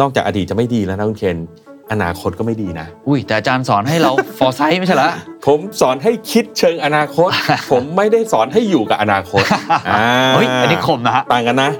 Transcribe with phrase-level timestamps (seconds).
[0.00, 1.36] นอกจากอดีตจะไม่ดีแล้วนะคุณเคน
[1.92, 5.10] อนาคตก็ไม่ดีนะ อุ้ยแต่อาจารย์สอนให้เราฟอร์ไซต์ไม่ใช่เหรอ
[5.46, 7.30] ผมสอนให้คิดเชิงอนาคต
[7.72, 9.42] ผมไม่ได้สอนให้อยู่กับอนาคต
[9.88, 10.04] อ่า
[10.34, 11.70] เฮ้ยอันนี้คมนะฮะต่างกันนะ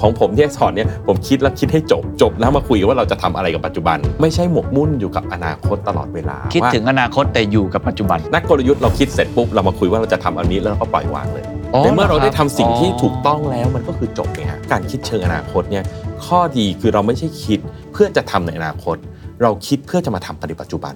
[0.00, 11.44] ของผมที่สอนเนี่ยผมคิดแล้วคิดให้จบจบแล้วมาคุยกันว่าเราจะทำอะไรกับปัจจุบัน ไม่ใช่หมกมุ่นอยู่กับอนาคตตลอดเวลา คิดว่าถึงอนาคตแต่อยู่กับปัจจุบัน นักกลยุทธ์เราคิดเสร็จปุ๊บเรามาคุยว่าเราจะทำอันนี้แล้วเราก็ปล่อยวางเลย
[11.76, 15.84] อ๋อในเมื่อเราได้ทำสิ่งที่อ๋อถูกต้องแล้วมันก็คือจบไงฮะการคิดเชิงอนาคตเนี่ย
[16.26, 17.58] ข้อดีคือเราไม่ใช่คิด
[17.92, 18.96] เพื่อจะทำในอนาคต
[19.42, 20.94] เราคิดเพื่อจะมาทำในปัจจุบัน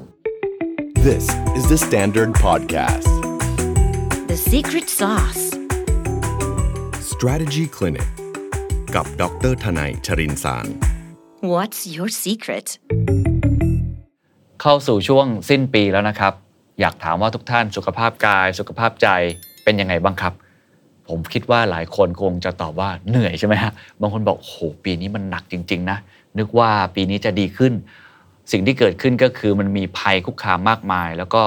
[1.06, 1.24] This
[1.58, 3.10] is the Standard Podcast.
[4.30, 5.44] The secret sauce.
[7.12, 8.08] Strategy Clinic
[8.94, 10.66] กับดรทนายชรินสาร
[11.52, 12.66] What's your secret?
[14.62, 16.32] เข้าสู่ช่วงสิ้นปีแล้วนะครับ
[16.80, 19.08] อยากถามว่าทุกท่านสุขภาพกาย สุขภาพใจ
[19.64, 20.32] เป็นยังไงบ้างครับ
[21.10, 25.98] ผมคิดว่าหลายคนคงจะตอบว่าเหนื่อยใช่ไหมฮะบางคนบอกโอ้โหปีนี้มันหนักจริง ๆ นะ
[26.38, 27.72] นึกว่าปีนี้จะดีขึ้น
[28.52, 31.42] สิ่งที่เกิดขึ้นก็คือมันมีภัยคุกคามมากมาย แล้วก็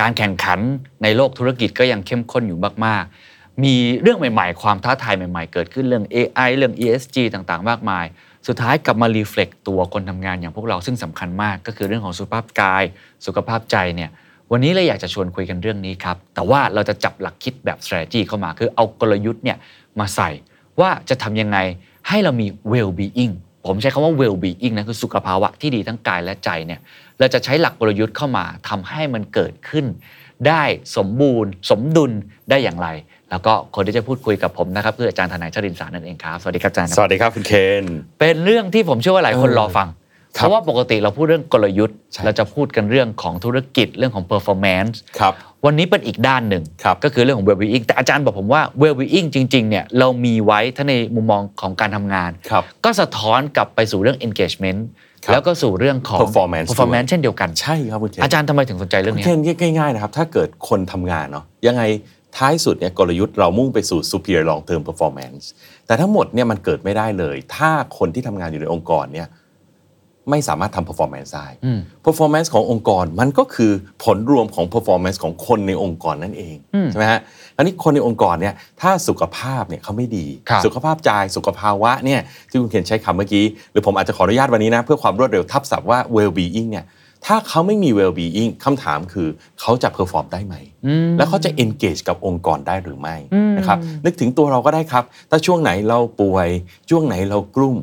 [0.00, 0.60] การแข่งขัน
[1.02, 8.04] ในโลกธุรกิจก็ยังเข้มข้นอยู่มาก ๆ มีเรื่องใหม่ ๆ ความท้าทายใหม่ ๆ เกิดขึ้นเรื่อง AI เรื่อง ESG ต่างๆ มากมาย
[8.46, 12.84] สุดท้ายกลับมารีเฟล็กตัวคนทำงานอย่างพวกเราซึ่งสำคัญมาก ก็คือเรื่องของสุขภาพกาย
[13.26, 14.10] สุขภาพใจเนี่ย
[14.52, 19.56] วันนี้เลยอยากจะชวนคุยกันเรื่องนี้ครับ แต่ว่าเราจะจับหลักคิดแบบ strategy เข้ามา คือเอากลยุทธ์เนี่ย
[20.00, 20.30] มาใส่
[20.80, 21.58] ว่าจะทำยังไง
[22.08, 23.34] ให้เรามี well being
[23.66, 26.80] ผมใช้คำว่า well being นะคือสุขภาวะที่ดีทั้งกายและใจเนี่ย
[27.18, 29.86] เราจะใช้หลักกลยุทธ์เข้ามาทำให้มันเกิดขึ้น
[30.48, 30.62] ได้
[30.96, 32.12] สมบูรณ์ สมดุล
[32.50, 32.88] ได้อย่างไร
[33.30, 37.52] แล้วก็คนที่จะพูดคุยกับผมนะครับคืออาจารย์ทนายชรินทร์สารนั่นเองครับ สวัสดีครับอาจารย์ครับสวัสดีครับคุณเค
[37.82, 37.84] น
[38.20, 40.05] เป็นเรื่องที่ผมเชื่อว่าหลายคนเออรอฟังครับ
[40.36, 45.34] เพราะว่าปกติเราพูดเรื่องกลยุทธ์ใช่เราจะพูดกันเรื่องของธุรกิจเรื่องของ performance ครับ
[45.64, 54.80] วันนี้เป็นอีกด้านหนึ่งครับก็คือเรื่องของ well-being แต่อาจารย์บอกผมว่า well-being จริงๆเนี่ยเรามีไว้ถ้าในมุมมองของการทำงานครับก็สะท้อนกลับไปสู่เรื่อง engagement
[55.24, 59.30] ครับแล้วก็สู่เรื่องของ performance performance เช่นเดียวกันใช่ครับคุณเคนอาจารย์ทำไมถึงสนใจเรื่องคุณนี้เค
[59.68, 61.82] นง่ายๆนะครับถ้าเกิดคนทำงานเนาะยังไง
[62.36, 65.44] ท้ายสุดเนี่ยกลยุทธ์เรามุ่งไปสู่ superior long term performance
[65.86, 69.28] แต่ทั้งหมดเนี่ยมันเกิดไม่ได้เลย ถ้าคนที่ทำงานอยู่ในองค์กรเนี่ย
[70.30, 73.72] ไม่สามารถทำ performance ได้อืม performance ขององค์กรมันก็คือ
[74.04, 77.20] ผลรวมของ performance ของคนในองค์กรนั่นเองอืมใช่ไหมฮะ
[77.56, 82.20] อันนี้คนในองค์กรเนี่ยถ้าสุขภาพเนี่ยเขาไม่ดีครับสุขภาพใจสุขภาวะเนี่ย
[82.50, 86.86] ที่คุณเคนใช้คำเมื่อกี้ หรือผมอาจจะขออนุญาตวันนี้นะเพื่อความรวดเร็วทับศัพท์ว่า well being เนี่ย
[87.26, 89.28] ถ้าเขาไม่มี well being คำถามคือ
[89.60, 90.54] เขาจะ perform ได้ไหม
[90.86, 96.48] อืมแล้วเขาจะ engage กับองค์กรได้หรือไม่อืมนะครับนึกถึงตัวเราก็ได้ครับ ถ้าช่วงไหนเราป่วย
[96.90, 97.76] ช่วงไหนเรากลุ้ม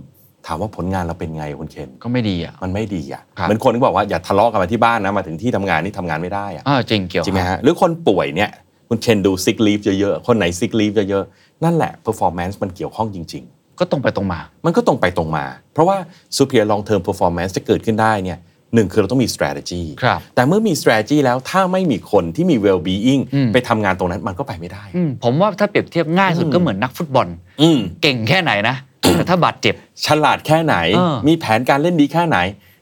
[0.47, 8.49] ถามว่าผลงานเราเป็นไงคุณเคนก็ไม่ดีอะมันไม่ดีอะครับเหมือนคนที่บอกว่าอย่าทะเลาะกันมาที่บ้านนะมาถึงที่ทำงานนี่ทำงานไม่ได้อะอ่าจริงเกี่ยวจริงไหมฮะหรือคนป่วยเนี่ย
[8.89, 13.45] คุณเคนดู sick leave เยอะๆคนไหน sick leave เยอะๆนั่นแหละ performance มันเกี่ยวข้องจริง
[13.79, 15.97] ก็ตรงไปตรงมาๆมันก็ตรงไปตรงมา เพราะว่า
[16.37, 18.39] superior long term performance จะเกิดขึ้นได้เนี่ย
[18.75, 27.27] หนึ่งคือเราต้องมี strategy ครับแต่เมื่อมี strategy แล้วถ้าไม่มีคนที่มี well being อืมไปทำงานตรงนั้นมันก็ไปไม่ได้อืมผมว่าถ้าเปรียบเทียบง่ายสุดก็เหมือนนักฟุตบอล
[27.61, 28.92] อืมเก่งแค่ไหนนะแต่
[29.29, 29.75] ถ้าบาดเจ็บ
[30.05, 32.37] ฉลาดแค่ไหนเออมีแผนการเล่นดีแค่ไหน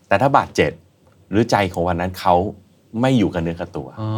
[0.08, 0.72] แต่ถ้าบาดเจ็บ
[1.32, 2.36] หรือใจของวันนั้นเขา
[3.02, 4.09] ไม่อยู่กับเนื้อกับตัวอ๋อ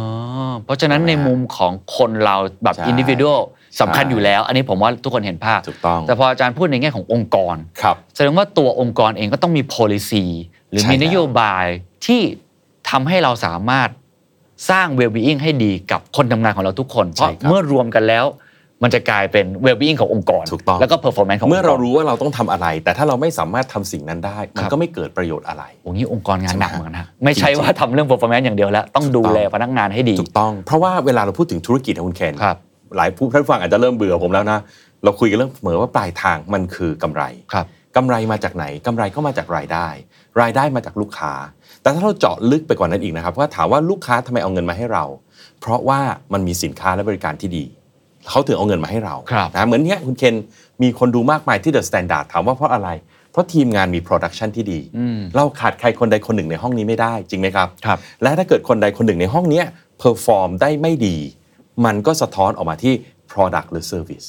[0.64, 3.40] เพราะฉะนั้นใช่ไหมในมุมของคนเราแบบใช่อินดิวิ u a l
[3.80, 10.24] สำคัญใช่อยู่แล้ว อันนี้ผมว่าทุกคนเห็นภาพถูกต้องแต่พออาจารย์พูดในแง่ขององค์กรครับแสดงว่าตัวองค์กรเองก็ต้องมี policy
[10.70, 11.66] หรือใช่มีแล้วนโยบาย
[12.06, 12.20] ที่
[12.90, 13.88] ทำให้เราสามารถ
[14.70, 18.24] สร้าง well-being ให้ดีกับคนทำงานของเราทุกคน เพราะเมื่อรวมกันแล้ว
[18.82, 32.56] มันจะกลายเป็น well-being ขององค์กรถูกต้องแล้วก็ performance ของเมื่อเรางค์กรู้ว่าเราต้องทำอะไร แต่ถ้าเราไม่สามารถทำสิ่งนั้นได้ มันครับก็ไม่เกิดประโยชน์อะไรโอ้นี้องค์กรงานใช่ไหมหนักเหมือนกันนะไม่ใช่ว่าทำเรื่อง performance อย่างเดียวแล้ว ต้องดูแลพนักงานให้ดีถูกต้อง เพราะว่าเวลาเราพูดถึงธุรกิจนะคุณเคนครับ
[32.96, 34.58] หลายผู้ท่านผู้ฟังอาจจะเริ่มเบื่อผมแล้วนะ
[35.04, 39.88] เราคุยกันเรื่องเสมอว่าปลายทางมันคือกำไรครับกำไรมาจากไหนกำไรก็มาจากรายได้
[40.40, 41.32] รายได้มาจากลูกค้า
[41.82, 45.04] แต่ถ้าเราเจาะลึกไปกว่านั้นอีกนะครับว่าถามว่าลูกค้าทำไมเอาเงินมาให้เรา
[45.60, 46.00] เพราะว่า
[46.32, 47.64] มันมีสินค้าและบริการที่ดี
[48.28, 50.34] เขาถึงเอาเงินมาให้เราครับนะเหมือนเนี้ยคุณเคน
[50.82, 52.88] มีคนดูมากมายที่ THE STANDARD ถามว่าเพราะอะไร
[53.32, 59.66] เพราะทีมงานมี production ที่ดีอืมเราขาดใครคนใดคนหนึ่งในห้องนี้ไม่ได้จริงไหมครับครับและถ้าเกิดคนใดคนหนึ่งในห้องเนี้ย
[59.98, 61.16] perform ได้ไม่ดี
[61.84, 62.94] มันก็สะท้อนออกมาที่
[63.32, 64.26] Product หรือ Service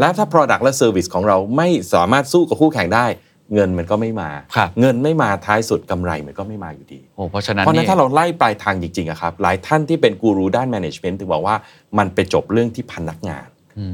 [0.00, 3.06] และถ้า Product และ Service ของเราไม่สามารถสู้กับคู่แข่งได้
[3.54, 11.56] เงินมันก็ไม่มาครับเงินไม่มาท้ายสุดกำไรมันก็ไม่มาอยู่ดีโอ้เพราะฉะนั้นเพราะฉะนั้นนี่ถ้าเราไล่ปลายทางจริงๆอะครับหลายท่านที่เป็นกูรูด้าน management ถึงบอกว่า
[11.98, 13.86] มันไปจบเรื่องที่พนักงานอื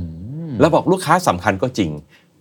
[0.48, 1.90] มแล้วบอกลูกค้าสำคัญก็จริง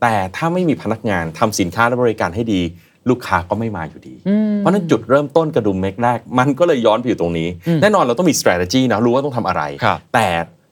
[0.01, 2.61] แต่ถ้าไม่มีพนักงานทำสินค้าและบริการให้ดี
[3.09, 4.15] ลูกค้าก็ไม่มาอยู่ดี
[4.57, 7.47] เพราะฉะนั้นจุดเริ่มต้นกระดุมเม็ดแรก มันก็เลยย้อนไปอยู่ตรงนี้
[7.81, 10.27] แน่นอนเราต้องมี strategy นะรู้ว่าต้องทำอะไรครับแต่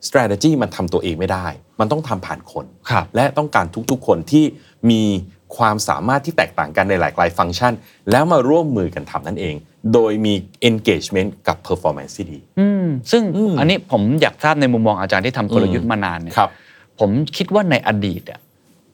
[0.07, 1.47] strategy มันทำตัวเองไม่ได้
[1.79, 4.43] มันต้องทำผ่านคนครับและต้องการทุกๆคนที่
[4.89, 5.01] มี
[5.57, 7.73] ความสามารถที่แตกต่างกันในหลากหลายฟังก์ชัน
[8.11, 9.55] แล้วมาร่วมมือกันทำนั่นเอง
[9.93, 10.33] โดยมี
[10.69, 16.49] engagement กับ performance ที่ดีอืมซึ่งอืมอันนี้ผมอยากทราบในมุมมองอาจารย์ที่ทำกลยุทธ์มานานเนี่ยครับ
[16.99, 18.39] ผมคิดว่าในอดีตอะ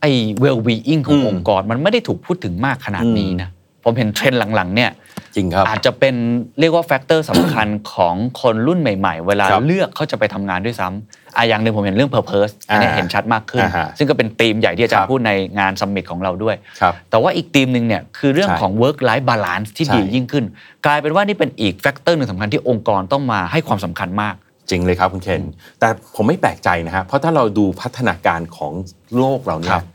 [0.01, 0.11] ไอ้
[0.43, 3.49] well being ของอืมองค์กรมันไม่ได้ถูกพูดถึงมากขนาดนี้นะ
[3.83, 4.91] ผมเห็นเทรนด์หลังๆเนี่ย
[5.35, 6.15] จริงครับอาจจะเป็น
[6.59, 20.45] เรียกว่า factor สำคัญของคนรุ่นใหม่ ๆ เวลาครับเลือกเขาจะไปทำงานด้วยซ้ำ อะอย่างหนึ่งผมเห็นเรื่อง purpose อันนี้อ่าเห็นชัดมากขึ้นอ่าฮะซึ่งก็เป็นธีมใหญ่ที่อาจารย์ครัย์บพูดในงาน summit ของเราด้วยครับแต่ว่าอีกธีมหนึ่งเนี่ยคือเรื่องใช่ของ work life balance ที่ใช่ดียิ่งขึ้น
[20.85, 24.35] กลายเป็นว่านี่เป็นอีก factor หนึ่งสำคัญที่องค์กรต้องมาให้ความสำคัญมาก
[24.69, 25.43] จริงเลยครับคุณเคน
[25.79, 28.73] แต่ผมไม่แปลกใจนะฮะเพราะถ้าเราดูพัฒนาการของ
[29.19, 29.85] โลกเราเนี่ครัยบ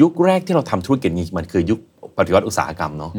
[0.00, 1.78] ยุคแรกที่เราทำธุรกิจนี้มันคือยุค
[2.18, 3.12] ปฏิวัติอุตสาหกรรมเนาะ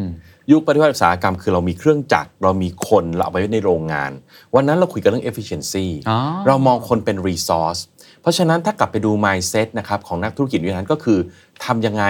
[0.52, 4.12] ยุคปฏิวัติอุตสาหกรรมคือเรามีเครื่องจักรเรามีคนเราเอาไปไว้ในโรงงาน
[4.56, 6.18] วันนั้นเราคุยกันเรื่อง efficiency อ๋อ
[6.48, 7.82] เรามองคนเป็น resource
[8.22, 11.20] เพราะฉะนั้นถ้ากลับไปดู mindset นะครับของนักธุรกิจยุคนั้นก็คือ
[11.66, 12.04] ทำยังไง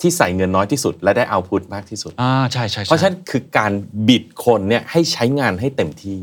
[0.00, 3.72] ที่ใส่เงินน้อยที่สุด และได้ output มากที่สุดอ่าใช่ใช่ใช่เพราะฉะนั้นคือการ
[4.08, 6.20] บิดคนเนี่ยให้ใช้งานให้เต็มที่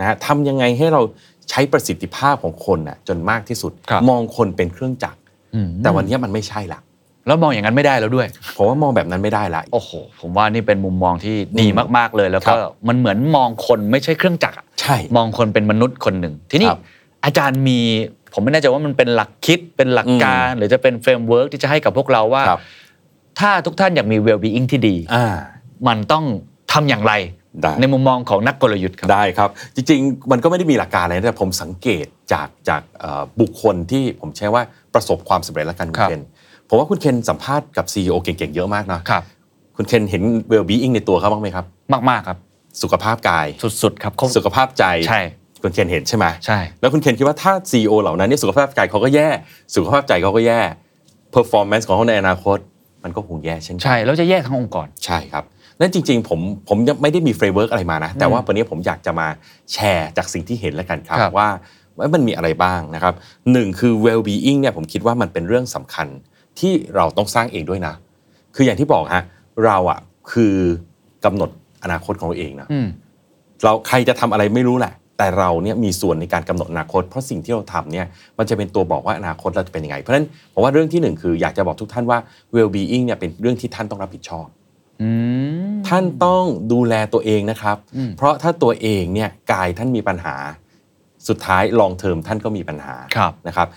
[0.00, 1.02] นะฮะทำยังไงให้เรา
[1.50, 5.18] ใช้ประสิทธิภาพของคนน่ะจนมากที่สุดครับมองคนเป็นเครื่องจักร
[5.54, 6.80] อืมแต่วันนี้มันไม่ใช่ละ
[7.26, 8.26] แล้วมองอย่างนั้นไม่ได้แล้วด้วย
[8.56, 9.90] ผมว่ามองแบบนั้นไม่ได้ละโอ้โห
[10.20, 12.58] ผมว่านี่เป็นมุมมองที่ดีอืมมากๆเลย แล้วก็ครับ
[12.88, 16.80] มันเหมือนมองคนไม่ใช่เครื่องจักรอะใช่มองคนเป็นมนุษย์คนหนึ่งทีนี้ครับ
[17.24, 17.78] อาจารย์มี
[18.34, 22.60] ผมไม่แน่ใจว่ามันเป็นหลักคิดเป็นหลักการ หรือจะเป็น framework ที่จะให้กับพวกเราว่าครับ
[23.40, 25.26] ถ้าทุกท่านอยากมี well being ที่ดีอ่า
[25.88, 26.24] มันต้อง
[26.72, 27.14] ทำอย่างไร
[27.62, 34.62] ได้ในมุมมองของนักกลยุทธ์ครับได้ครับ จริงๆ มันก็ไม่ได้มีหลักการอะไรนะแต่ผมสังเกตจากจากเอ่อบุคคลที่ผมใช้ว่า
[34.94, 36.22] ประสบความสำเร็จแล้วกันคุครัณบเคน
[36.72, 39.22] ผมว่าคุณเคนสัมภาษณ์กับ CEO เก่งๆเยอะมากนะครับ
[39.76, 40.22] คุณเคนเห็น
[40.52, 41.64] well being ในตัวเขาบ้างไหมครับ
[42.10, 42.38] มากๆครับ
[42.82, 43.46] สุขภาพกาย
[43.82, 45.20] สุดๆครับเขาสุขภาพใจใช่
[45.62, 49.28] คุณเคนเห็นใช่ไหมใช่แล้วคุณเคนคิดว่าถ้า CEO เหล่านั้นเนี่ยสุขภาพกายเขาก็แย่
[49.74, 50.60] สุขภาพใจเขาก็แย่
[51.34, 52.58] performance ของเขาในอนาคต
[53.04, 55.44] มันก็คงแย่เช่นกันใช่แล้วจะแยกทั้งองค์กรใช่ครับ
[55.80, 59.28] นั่นจริง ๆ ผมผมยังไม่ได้มี framework อะไรมานะ แต่ว่าวันนี้ผมอยากจะมา
[59.72, 61.48] แชร์จากสิ่งที่เห็นแล้วกันครับครับ ว่า
[61.98, 63.14] ว่ามันมีอะไรบ้างนะครับ
[63.52, 66.08] หนึ่งคือ well being เนี่ยผมคิดว่ามันเป็นเรื่องสำคัญ
[66.60, 67.94] ที่เราต้องสร้างเองด้วยนะ
[68.54, 69.24] คืออย่างที่บอกฮะ
[69.64, 70.00] เราอะ
[70.32, 70.54] คือ
[71.24, 71.50] กำหนด
[71.84, 72.86] อนาคตของเราเองนะอืม
[73.64, 78.06] เราใครจะทำอะไรไม่รู้แหละ แต่เราเนี่ยมีส่วนในการกำหนดอนาคต เพราะสิ่งที่เราทำเนี่ย
[78.38, 82.18] มันจะเป็นตัวบอกว่าอนาคตเราจะเป็นยังไง เพราะฉะนั้นผมว่าเรื่องที่หนึ่งคืออยากจะบอกทุกท่านว่า
[82.54, 84.46] well being เนี่ยเป็นเรื่องที่ท่านต้องรับผิดชอบ
[85.02, 85.10] อื
[85.72, 90.36] มท่านต้องดูแลตัวเองนะครับอืมเพราะถ้าตัวเองเนี่ยกายท่านมีปัญหา
[91.28, 93.68] สุดท้ายลองเทอมท่านก็มีปัญหาครับนะครับ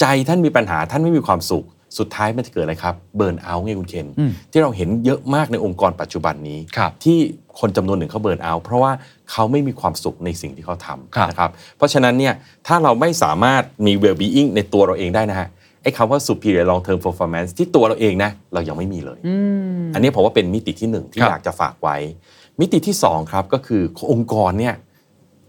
[0.00, 1.64] ใจท่านมีปัญหาท่านไม่มีความสุข
[1.98, 7.18] สุดท้ายมันจะเกิดอะไรครับเบิร์นเอาท์ไงคุณเคนอืมที่เราเห็นเยอะมากในองค์กรปัจจุบันนี้ครับที่
[7.60, 8.92] คนจำนวนหนึ่งเขาเบิร์นเอาท์เพราะว่า
[9.30, 12.34] เขาไม่มีความสุขในสิ่งที่เขาทครับำนะครับเพราะฉะนั้นเนี่ย
[12.66, 15.48] ถ้าเราไม่สามารถมี well being ในตัวเราเองได้นะฮะ
[15.82, 19.34] ไอ้คำว่า superior long term performance ที่ตัวเราเองนะเรายังไม่มีเลยอื
[19.80, 21.96] มอันนี้ผมว่าเป็นมิติที่หนึ่งที่ครับอยากจะฝากไว้
[22.60, 24.74] มิติที่สองครับก็คือองค์กรเนี่ย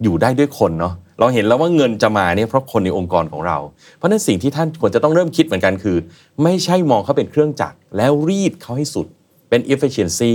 [0.04, 3.58] อยู่ได้ด้วยคนเนาะ เราเห็นแล้วว่าเงินจะมาเนี่ยเพราะคนในองค์กรของเรา
[3.98, 5.98] เพราะฉะนั้นสิ่งที่ท่านควรจะต้องเริ่มคิดเหมือนกันคือ
[6.44, 9.08] ไม่ใช่มองเขาเป็นเครื่องจักรแล้วรีดเขาให้สุด
[9.50, 10.34] เป็น efficiency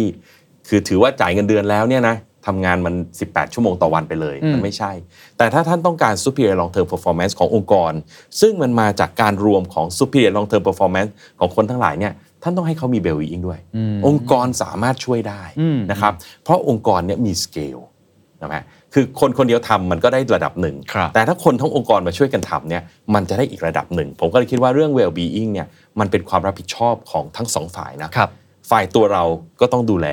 [0.68, 2.16] คือถือว่าจ่ายเงินเดือนแล้วเนี่ยนะ
[2.46, 2.94] ทำงานมัน
[3.24, 4.92] 18 ชั่วโมงต่อวันไปเลยอืมมันไม่ใช่
[5.38, 7.92] แต่ถ้าท่านต้องการ superior long term performance ขององค์กร
[8.40, 13.60] ซึ่งมันมาจากการรวมของ superior long term performance ของคนทั้งหลายเนี่ยท่านต้องให้เขามี well being ด้วย
[14.06, 16.12] องค์กรสามารถช่วยได้อืมนะครับ
[16.44, 17.78] เพราะองค์กรเนี่ยมีสเกล
[18.42, 18.64] นะฮะ
[18.94, 22.82] คือคนคนเดียวทำมันก็ได้ระดับหนึ่งครับแต่ถ้าคนทั้งองค์กรมาช่วยกันทำเนี่ย
[23.14, 25.66] มันจะได้อีกระดับหนึ่ง ผมก็เลยคิดว่าเรื่อง well being เนี่ย
[26.00, 28.30] มันเป็นความรับผิดชอบของทั้งสองฝ่ายนะครับ
[28.70, 29.24] ฝ่ายตัวเรา
[29.60, 30.08] ก็ต้องดูแล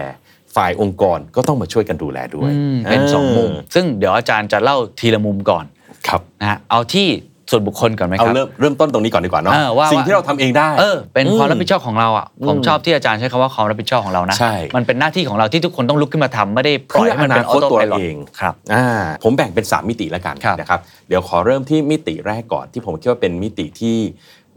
[0.55, 5.65] ฝ่ายองค์กรก็ต้องมาช่วยกันดูแลด้วยอืมเป็นสองมุม ซึ่งเดี๋ยวอาจารย์จะเล่าทีละมุมก่อน
[6.07, 7.07] ครับนะฮะเอาที่
[7.51, 18.85] ส่วนบุคคลก่อนไหมคเอารับเริ่มเริ่มต้นตรงนี้ก่อนดีกว่าเนาะเออว่าสิ่งที่เราทำเองได้เออเป็นความอืมรับผิดชอบของเราอะผมอืมชอบที่อาจารย์ใช้คำว่าความรับผิดชอบของเรานะใช่มันเป็นหน้าที่ของเราที่ทุกคนต้องลุกขึ้นมาทำไม่ได้ปล่อยให้มันเป็นออเพื่ออนาคตโต้ตัวไพเราลอตเองครับอ่า
[19.23, 23.97] ผมแบ่งเป็น 3 มิติแล้วกันครับนะครับเดี๋ยวขอเริ่มที่มิติแรกก่อนที่ผมคิดว่าเป็นมิติที่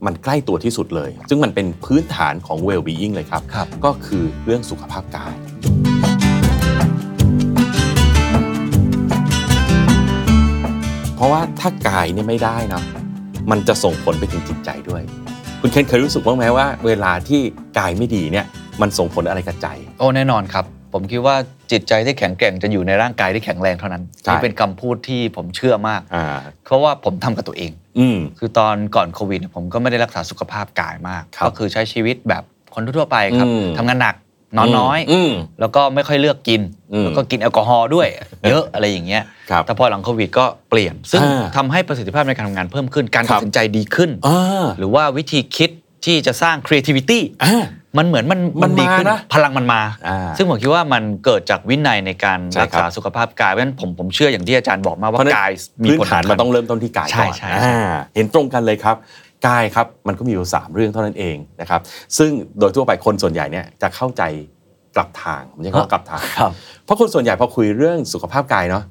[0.07, 5.35] มันใกล้ตัวที่สุดเลย ซึ่งมันเป็นพื้นฐานของ well being เลยครับครับก็คือเรื่องสุขภาพกาย
[11.18, 12.82] เพราะว่าถ้ากายเนี่ยไม่ได้นะ
[13.50, 15.02] มันจะส่งผลไปถึงจิตใจด้วย
[15.60, 17.40] คุณเคนเคยรู้สึกบ้างไหมว่า เวลาที่
[17.78, 18.46] กายไม่ดีเนี่ย
[18.80, 21.37] มันส่งผลอะไรกับใจ โอ้แน่นอนครับ ผมคิดว่า
[21.72, 26.25] จิตใจที่แข็งแกร่งจะอยู่ในร่างกายที่แข็งแรงเท่านั้นใช่นี่เป็นคำพูดที่ผมเชื่อมากอ่า
[26.64, 32.42] เพราะว่าผมทำกับตัวเองอืมคือตอนก่อนโควิดเนี่ยผมก็ไม่ได้รักษาสุขภาพกายมากครับก็คือใช้ชีวิตแบบ
[32.75, 34.14] คนทั่วๆไปครับอืมทำงานหนัก
[34.57, 36.61] นอนน้อยอืมแล้วก็ไม่ค่อยเลือกกิน
[36.93, 38.09] อืมแล้วก็กินแอลกอฮอล์ด้วย
[38.49, 45.71] เยอะอะไรอย่างเงี้ยครับแต่พอหลังโควิดก็เปลี่ยน ซึ่งอ่าทำให้ประสิทธิภาพในการทำงานเพิ่มขึ้นการครัตัดบสินใจดีขึ้นอ่าหรือว่าวิธีคิด
[46.05, 47.64] ที่จะสร้าง creativity อ่า
[47.99, 55.50] มันเหมือนมันมันดีขึ้นมานะพลังมันมาอ่าซึ่งผมคิดว่ามันเกิดจากวินัยในการใช่รักครัษาบสุขภาพกายเพราะฉะนั้นผมผมเชื่ออย่างที่อาจารย์บอกมาเพว่าราะฉะนั้นกาย
[55.83, 57.78] มีพื้นผลฐานสำคัมันญต้องเริ่มต้นที่กายใช่ก่อนใช่ใช่อ่า
[58.14, 58.97] เห็นตรงกันเลยครับ
[59.47, 61.80] กายครับมันก็มีอยู่สามเรื่องเท่านั้นเองนะครับ
[62.18, 64.23] ซึ่งโดยทั่วไปคนส่วนใหญ่เนี่ยจะเข้าใจ
[64.97, 66.50] กลับทางผมจะว่ากลับทางครับ
[66.85, 68.85] เพราะคนส่วนใหญ่พอคุยเรื่องสุขภาพกายเนาะ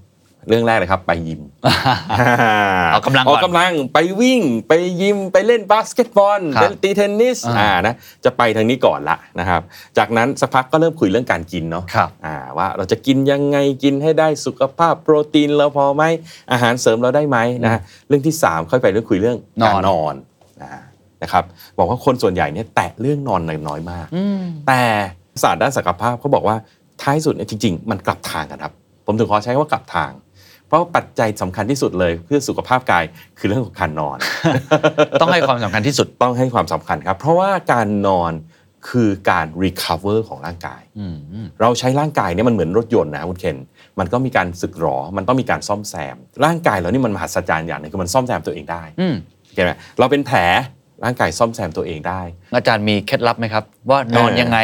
[0.49, 1.41] เรื่องแรกเลยครับ ไปยิม
[2.91, 9.61] เอากำลังก่ออนอกกำลังไปวิ่งไปยิมไปเล่นบาสเกตบอลครับไปตีเทนนิสอ่าอ่านะจะไปทางนี้ก่อนละนะครับ
[9.97, 16.03] จากนั้นสักพักก็เริ่มคุยเรื่องการกินเนาะครับอ่าว่าเราจะกินยังไงกินให้ได้สุขภาพโปรตีนเราพอไหม
[16.51, 20.15] อาหารเสริมเราได้ไหมนะฮะเรื่องที่ 3 ค่อยไปเรื่องคุยเรื่องการนอน
[21.21, 21.43] นอนนะนะครับ
[21.79, 24.81] บอกว่าคนส่วนใหญ่เนี่ยแตะเรื่องนอนน้อยมากอืมแต่
[25.43, 26.55] ศาสตร์ด้านสุขภาพเขาบอกว่า
[27.01, 28.73] ท้ายสุดเนี่ยจริง ๆ มันกลับทางกันครับ
[29.05, 30.11] ผมถึงขอใช้คำว่ากลับทาง
[30.67, 33.03] เพราะว่าปัจจัยสำคัญที่สุดเลยเพื่อสุขภาพกาย
[33.39, 34.17] คือเรื่องของการนอน
[35.21, 38.33] ต้องให้ความสำคัญที่สุดต้องให้ความสำคัญครับ เพราะว่าการนอน
[38.89, 43.57] คือการ recover ของร่างกายอืมอืมเราใช้ร่างกายเนี่ยมันเหมือนรถยนต์นะคุณเคน
[43.99, 49.15] มันก็มีการสึกหรอ มันต้องมีการซ่อมแซม ร่างกายเรานี่มันมหัศจรรย์อย่างหนึงคือมันซ่อมแซมตัวเองได้อืม
[49.53, 50.37] เห็นไหมเราเป็นแผล
[51.03, 52.21] ร่างกายซ่อมแซมตัวเองได้
[52.55, 54.57] อาจารย์มีเคล็ดลับไหมครับ ว่านอนยังไง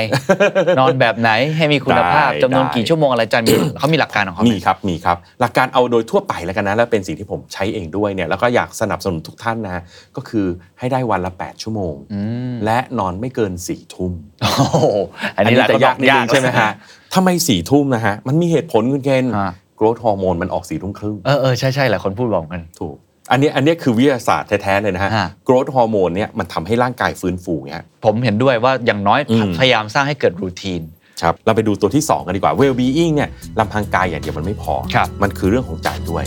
[0.79, 9.81] นอนแบบไหนให้มีคุณภาพได้จำนวนได้กี่ชั่วโมงอะไรอาจารย์มีเขามีหลักการของเขาไหมีครับมีครับ หลักการเอาโดยทั่วไปแล้วกันนะแล้วเป็นสิ่งที่ผมใช้เองด้วยเนี่ยแล้วก็อยากสนับสนุนทุกท่านนะ
[10.15, 10.45] ก็คือ
[10.79, 12.21] ให้ได้วันละ 8 ชั่วโมงอื
[12.51, 14.11] มและนอนไม่เกิน4ี่ทุ่ม
[14.41, 14.87] โอ้โห
[15.35, 16.71] อันนี้แหละจะยากนิดนึงต้องใช่ไหมฮะ
[17.15, 22.95] ทำไมสี่ทุ่มนะฮะมันมีเหตุผลคุณเคนฮะโกรทฮอร์โมนมันออกสี่ทุ่มครึ่งเออเออใช่ใช่หลายคนพูดบอกกันถูก
[23.31, 30.81] อันนี้อันนี้คือวิทยาศาสตร์แท้ๆเลยนะฮะฮะ โกรทฮอร์โมนเนี่ยมันทำให้ร่างกายฟื้นฟูเนี่ยผมเห็นด้วยว่าอย่างน้อยอืม พยายามสร้างให้เกิดรูทีน
[31.21, 36.23] ครับเราไปดูตัวที่ 2 กันดีกว่า well being เนี่ยลำพังกายอย่างเดียวมันไม่พอ ครับ มันคือเรื่องของใจด้วย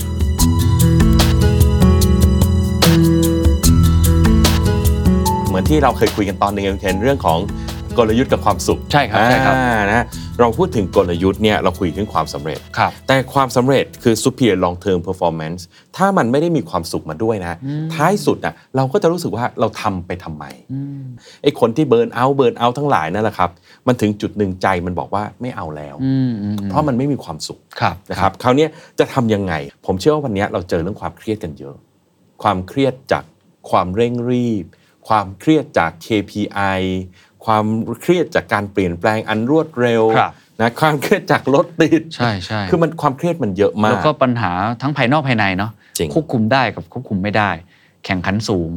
[5.48, 7.38] เหมือนที่เราเคยคุยกันตอนหนึงเห็นเรื่องของ
[7.98, 10.04] กลยุทธ์กับความสุขใช่ครับใช่ครับอ่านะ
[10.40, 15.60] เราพูดถึงกลยุทธ์เนี่ยเราคุยถึงความสำเร็จครับแต่ความสำเร็จคือ superior long term performance
[15.96, 17.58] ถ้ามันไม่ได้มีความสุขมาด้วยนะ
[17.94, 20.44] ท้ายสุดนะเราก็จะรู้สึกว่าเราทำไปทำไม
[21.42, 23.50] ไอ้คนที่เบิร์นเอาเบิร์นเอาทั้งหลายนั่นแหละครับ
[23.86, 29.54] มันถึงจุดหนึ่งใจมันบอกว่าไม่เอาแล้วอืมอืมเพราะมันไม่มีความสุขครับนะครับคราวเนี้ยจะทำยังไง
[29.86, 31.76] ผมเชื่อว่าวันเนี้ยเราเจอเรื่องความเครียดกันเยอะ
[32.42, 33.24] ความเครียดจาก
[33.70, 34.66] ความเร่งรีบ
[35.08, 36.80] ความเครียดจาก KPI
[37.46, 37.64] ความ
[38.00, 47.50] เครียดจากการเปลี่ยนแปลงอันรวดเร็วครับนะความเครียดจากรถติดใช่ใช่คือมันความเครียดมันเยอะมาแล้วกก็ปัญหาทั้งภายนอกภายในเนาะจริงควบคุมได้กับควบคุมไม่ได้
[48.04, 48.70] แข่งขันสูง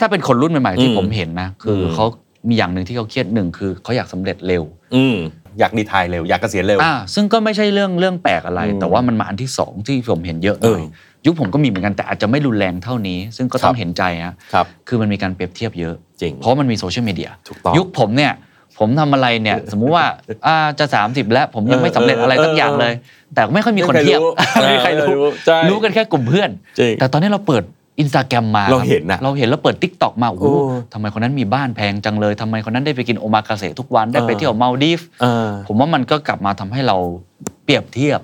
[0.00, 2.06] ถ้าเป็นคนรุ่นใหม่ๆที่อืมผมเห็นนะคืออมเขา
[2.48, 4.62] มีอย่างหนึ่งที่เขาเครียดหนึ่งคือเขาอยากสำเร็จเร็ว
[4.94, 5.16] อืม
[5.58, 10.80] อยากดีทายเร็ว อยากเกษียณเร็วอ่าซึ่งก็ไม่ใช่เรื่องเรื่องแปลกอะไรอืมแต่ว่ามันมาอันที่สองที่ผมเห็นเยอะหน่อยเออ
[11.26, 18.32] ยุคผมก็มีเหมือนกันแต่อาจจะไม่รุนแรงเท่านี้ ซึ่งก็ต้องครับเห็นใจฮะครับคือมันมีการเปรียบเทียบเยอะ จริงเพราะมันมีโซเชียลมีเดียถูกต้องยุคผมเนี่ย
[18.78, 20.04] ผมทำอะไรเนี่ยสมมุติว่า
[20.46, 22.94] อ่าจะ 30 แล้วผมยังไม่สำเร็จอะไรสักอย่างเลย
[23.34, 24.20] แต่ไม่ค่อยมีคนเทียบ
[24.54, 27.62] ไม่ไม่มีมีใคใครรรู้รู้ใช่รู้กันแค่กลุ่มเพื่อนจริงแต่ตอนนี้เราเปิด
[28.00, 36.96] อินสตาแกรมมาเราครับเห็นน่ะเราเห็นแล้วเปิด TikTok มาโอ้โหโอ้ทำไมคนนั้นมีบ้านแพงจังเลยทำไมคนนั้นได้ไปกินโอมากาเสะทุกวันได้ไปเออเที่ยวมัลดีฟส์เออผมว่ามันก็กลับมาทำให้เรา
[37.64, 38.20] เปรียบเทียบ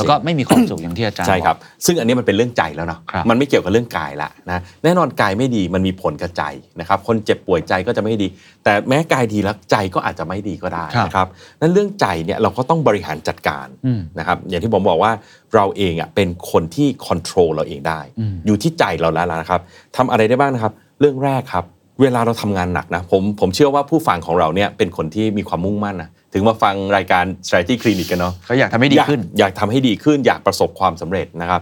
[0.00, 6.44] แล้วก็ไม่มีความสุขอย่างที่อาจารย์ใช่ครับอกซึ่งอันนี้มันเป็นเรื่องใจแล้วเนาะครับมันไม่เกี่ยวกับเรื่องกายละนะแน่นอนกายไม่ดีมันมีผลกับใจ
[6.80, 8.28] นะครับคนเจ็บป่วยใจก็จะไม่ดี
[8.64, 11.26] แต่แม้กายดีแล้วใจก็อาจจะไม่ดีก็ได้นะครับ
[11.60, 15.12] นั้นเรื่องใจเนี่ยเราก็ต้องบริหารจัดการอืมนะครับอย่างที่ผมบอกว่า
[15.54, 19.60] เราเองอะเป็นคนที่ค o n t r o l เราเองได้อืมอยู่ที่ใจเราแล้วนะครับ
[19.96, 21.64] ทำอะไรได้บ้างนะครับ เรื่องแรกครับ
[22.00, 31.60] เวลาเราทำงานหนักนะผมผมเชื่อว่าผู้ฟังของเราเนี่ยเป็นคนที่มีความมุ่งมั่นนะถึงมาฟังรายการ strategy clinic กันเนาะเขาอยากทำให้ดีขึ้น อยากอยากทำให้ดีขึ้นอยากประสบความสำเร็จนะครับ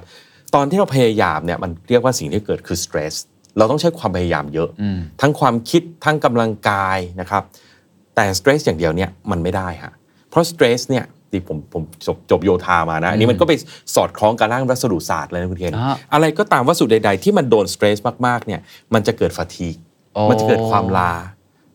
[0.54, 3.14] ตอนที่เราพยายามเนี่ยมันเรียกว่าสิ่งที่เกิดคือ stress
[3.58, 7.42] เราต้องใช้ความพยายามเยอะอืมทั้งความคิดทั้งกำลังกายนะครับ
[8.14, 9.92] แต่ stress อย่างเดียวเนี่ยมันไม่ได้ฮะ
[10.30, 13.52] เพราะ stress เนี่ยที่ผมผมจบจบโยธามานะ อันนี้มันก็ไป
[13.94, 18.60] สอดคล้องกับร่างวัสดุศาสตร์เลยนะคุณเคนอ่าอะไรก็ตามวัสดุใด ๆ ที่มันโดน stress มากๆเนี่ย
[18.94, 19.87] มันจะเกิด fatigue โอ้
[20.30, 21.12] มันจะเกิดความลา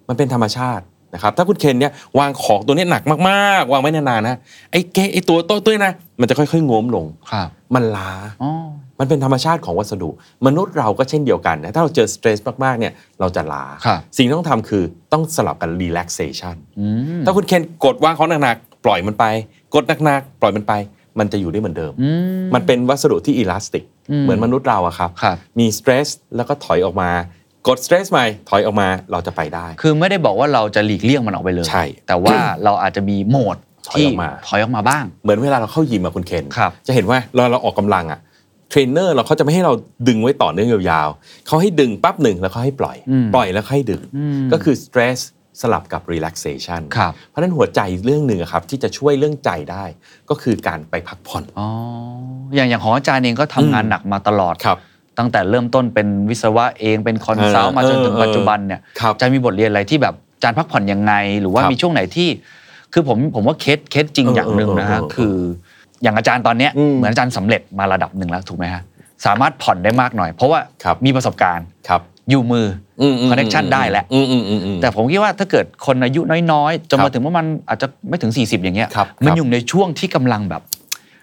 [0.08, 0.84] มันเป็นธรรมชาติ
[1.14, 4.36] นะครับถ้าคุณเคนเนี่ยวางของตัวนี้หนักมากๆ วางไว้นานๆนะ
[4.72, 8.12] ไอ้เกไอ้ตัวโต๊ะตัวนี้นะมันจะค่อยๆโง้มลงครับมันล้า
[8.44, 8.52] อ๋อ
[9.00, 10.10] มันเป็นธรรมชาติของวัสดุ
[10.46, 14.84] มนุษย์เราก็เช่นเดียวกันนะถ้าเราเจอสเตรสมากๆเนี่ยเราจะล้าครับสิ่งที่ต้องทำคือ
[15.14, 16.86] ต้องสลับกัน relaxation อื
[17.20, 19.26] มถ้าคุณเคนกดวางของหนักๆปล่อยมันไป
[19.74, 20.74] กดหนักๆปล่อยมันไป
[21.20, 22.10] มันจะอยู่ได้เหมือนเดิมอื
[22.42, 27.10] มมันเป็นวัสดุที่อิลาสติกอืมเหมือนมนุษย์เราอะครับครับ มีสเตรสแล้วก็ถอยออกมา
[27.68, 38.20] กด stress ใหม่ถอยออกมาเราจะไปได้ คือไม่ได้บอกว่าเราจะหลีกเลี่ยงมันออกไปเลยใช่ แต่ว่าเราอาจจะมีโหมดถอยที่ออกมาถอยออกมาบ้าง เหมือนเวลาเราเข้ายิมอะคุณเคนครับจะเห็นว่าเราเราออกกำลังอะ
[38.70, 39.74] เทรนเนอร์เราเขาจะไม่ให้เรา
[40.08, 45.20] ดึงไว้ต่อเนื่องยาวๆเขาให้ดึงปั๊บหนึ่งแล้วเขาให้ปล่อยอืมปล่อยแล้วค่อยดึงอืมก็คือ stress
[45.62, 49.84] สลับกับ relaxation ครับเพราะฉะนั้นหัวใจเรื่องหนึ่งอะครับที่จะช่วยเรื่องใจได้
[50.30, 51.68] ก็คือการไปพักผ่อนอ๋อ
[52.56, 54.78] อย่างอย่างของอาจารย์เองก็ทำงานอืมหนักมาตลอดครับ
[55.18, 62.30] ตั้งแต่เริ่มต้นเป็นวิศวะเองเป็นคอนซัลท์เออมาจนถึงเออปัจจุบันเนี่ยครับอาจารย์มีบทเรียนอะไรที่แบบอาจารย์พักผ่อนยังไง หรือว่าครับมีช่วงไหนที่
[62.94, 65.36] คือผมผมว่า case case จริงเอออย่างหนึ่งนะฮะเออเออคือ
[66.04, 68.84] อย่างอาจารย์ตอนเนี้ยอืมเหมือนอาจารย์สำเร็จมาระดับหนึ่งแล้วถูกไหมฮะ
[69.26, 72.66] สามารถผ่อนได้มากหน่อย เพราะว่าครับมีประสบการณ์ครับอยู่มือ
[73.02, 80.62] อมม connection ได้แล้วอืมอืมอืมอืมแต่ผมคิดว่าถ้าเกิดคนอายุน้อยๆจนครัมาบถึงว่ามันอาจจะไม่ถึง 40 อย่างเงี้ยครับมันครับอยู่ในช่วงที่กำลังแบบ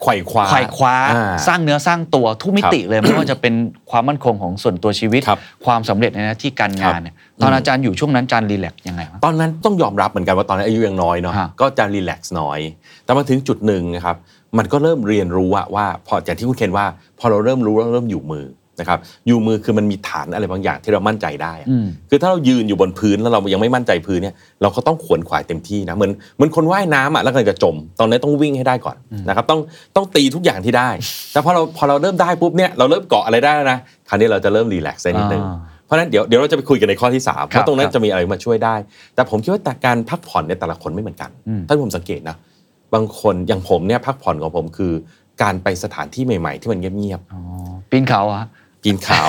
[0.02, 3.54] ไขว่คว้าไขว่คว้าอ่สร้างเนื้อสร้างตัวทุกมิติเลยไม่ว่าจะเป็น
[3.90, 12.58] ความมั่นคงของส่วนตัวชีวิตครับความสำเร็จในหน้าที่การงานเนี่ยตอนอืมอาจารย์อยู่ช่วงนั้นอาจารย์รีแลกซ์ยังไงวะตอนนั้นต้องยอมรับเหมือนกันว่าตอนนั้นอายุยังน้อยเนาะฮะก็จะรีแลกซ์น้อย
[13.04, 14.16] แต่มาถึงจุดหนึ่งนะครับ
[14.58, 16.86] มันก็เริ่มเรียนรู้อะว่าพออย่างที่คุณเคนว่า
[17.18, 18.46] พอเราเริ่มรู้เราเริ่มอยู่มือ
[18.80, 28.96] นะครับอยู่มือคือมันมีฐานอะไรบางอย่างที่เรามั่นใจได้อะอืมคือถ้าเรายืนอยู่บนพื้นแล้วเรายังไม่มั่นใจพื้นเนี่ยเราก็ต้องขวนขวายเต็มที่นะเหมือนเหมือนคนว่ายน้ำอะแล้วกำลังจะจม ตอนนี้ต้องวิ่งให้ได้ก่อน
[29.28, 29.60] นะครับต้อง
[29.96, 30.88] ต้องตีทุกอย่างที่ได้
[31.32, 38.74] แต่พอเราพอเราเริ่มได้ปุ๊บเนี่ยเราเริ่มเกาะอะไรได้แล้วนะคราวนี้เราจะเริ่มรีแลกซ์ได้นิดนึงอ่าเพราะฉะนั้นเดี๋ยวเดี๋ยวเราจะไปคุยกันในข้อที่3ครับว่าตรงนั้คนรับจะมีอะไรมาช่วยได้
[39.14, 42.36] แต่ผมคิดว่าแต่การพักผ่อนเนี่ยแต่ละคนไม่เหมือนกันอืมถ้าผมสังเกตนะ
[42.94, 44.92] บางคนอย่างผมเนี่ยพักผ่อนของผมคือ
[45.42, 47.40] การไปสถานที่ใหม่ ๆ ที่มันเงียบอ๋อ
[47.90, 48.44] ปีนเขาอะ
[48.80, 49.24] ๆปีนเขา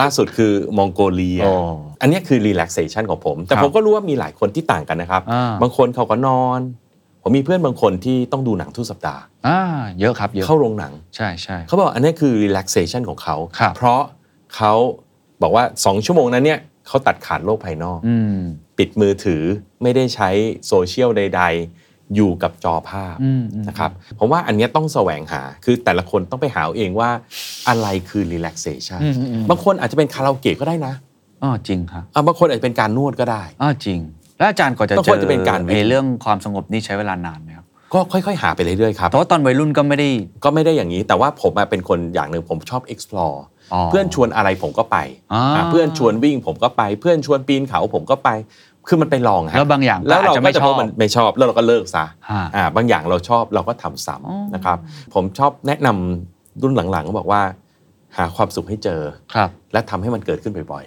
[0.00, 1.52] ล่าสุดคือมองโกเลียโอ้
[2.00, 6.60] อันเนี้ยคือ relaxation ของผม แต่ครับผมก็รู้ว่ามีหลายคนที่ต่างกันนะครับอ่าบางคนเขาก็นอน
[7.22, 9.60] ผมมีเพื่อนบางคนที่ต้องดูหนังทุกสัปดาห์อ่า
[10.00, 14.02] เยอะครับเยอะเข้าโรงหนังใช่ใช่เขาบอกอันนี้คือ relaxation ของเขาครับเพราะ
[14.56, 14.72] เขา
[15.42, 18.38] บอกว่า 2 ชั่วโมงนั้นเนี่ยเขาตัดขาดโลกภายนอกอืม
[18.78, 19.42] ปิดมือถือ
[19.82, 20.30] ไม่ได้ใช้
[20.66, 21.42] โซเชียลใด
[21.72, 27.10] ๆ อยู่กับจอภาพอืมอืมนะครับผมว่าอันเนี้ยต้องแสวงหาคือแต่ละคนต้องไปหาเอาเองว่า
[27.68, 30.94] อะไรคือ relaxation อืมอืมอืมบางคนอาจจะเป็นคาราโอเกะก็ได้นะ
[31.42, 33.98] อ๋อจริงครับอะบางคนอาจจะเป็นการนวดก็ได้อ๋อจริง
[34.38, 40.08] แล้วอาจารย์ก่อนจะบางเจคนอจะเป็นการวิ่งไอ้เรื่องความสงบนี่ใช้เวลานานไหมครับก็ค่อยๆ หาไปเรื่อยๆครับแต่ว่าตอนวัยรุ่นก็ไม่ได้
[40.44, 43.38] ก็ไม่ได้อย่างนี้ แต่ว่าผมอะเป็นคนอย่างหนึ่งผมชอบ explore
[43.72, 44.96] อ๋อเพื่อนชวนอะไรผมก็ไป
[45.32, 48.28] อ่าอะเพื่อนชวนวิ่งผมก็ไป เพื่อนชวนปีนเขาผมก็ไป
[48.88, 54.78] คือมันไปลองฮะแล้วบางอย่างก็แล้วเราอาจจะก็ไม่จะชพอบบมันไม่ชอบแล้วเราก็เลิกซะฮะอ่าบางอย่างเราชอบเราก็ทำซ้อ๋อำนะครับ
[55.14, 57.42] ผมชอบแนะนำรุ่นหลังๆก็บอกว่า
[58.16, 59.00] หาความสุขให้เจอ
[59.34, 60.84] ครับ และทำให้มันเกิดขึ้นบ่อย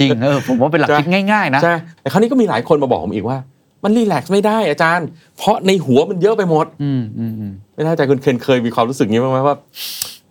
[0.00, 3.38] จริงเออผมว่าเป็นหลักคิดง่ายๆนะๆใช่แต่คราวนี้ก็มีหลายคนมาบอกผมอีกว่า
[3.84, 5.06] มันรีแลกซ์ไม่ได้อาจารย์
[5.38, 9.56] เพราะในหัวมันเยอะไปหมด อืมอืมอืมไม่แน่ใจคุณเคนเคยมีความรู้สึกนี้บ้างไหมว่า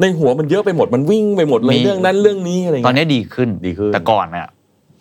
[0.01, 4.47] ในหัวมันเยอะไปหมดมันวิ่งไปหมดเลยมีเรื่องนั้นเรื่องนี้อะไรเงี้ยตอนนี้ดีขึ้นดีขึ้นแต่ก่อนเนี่ย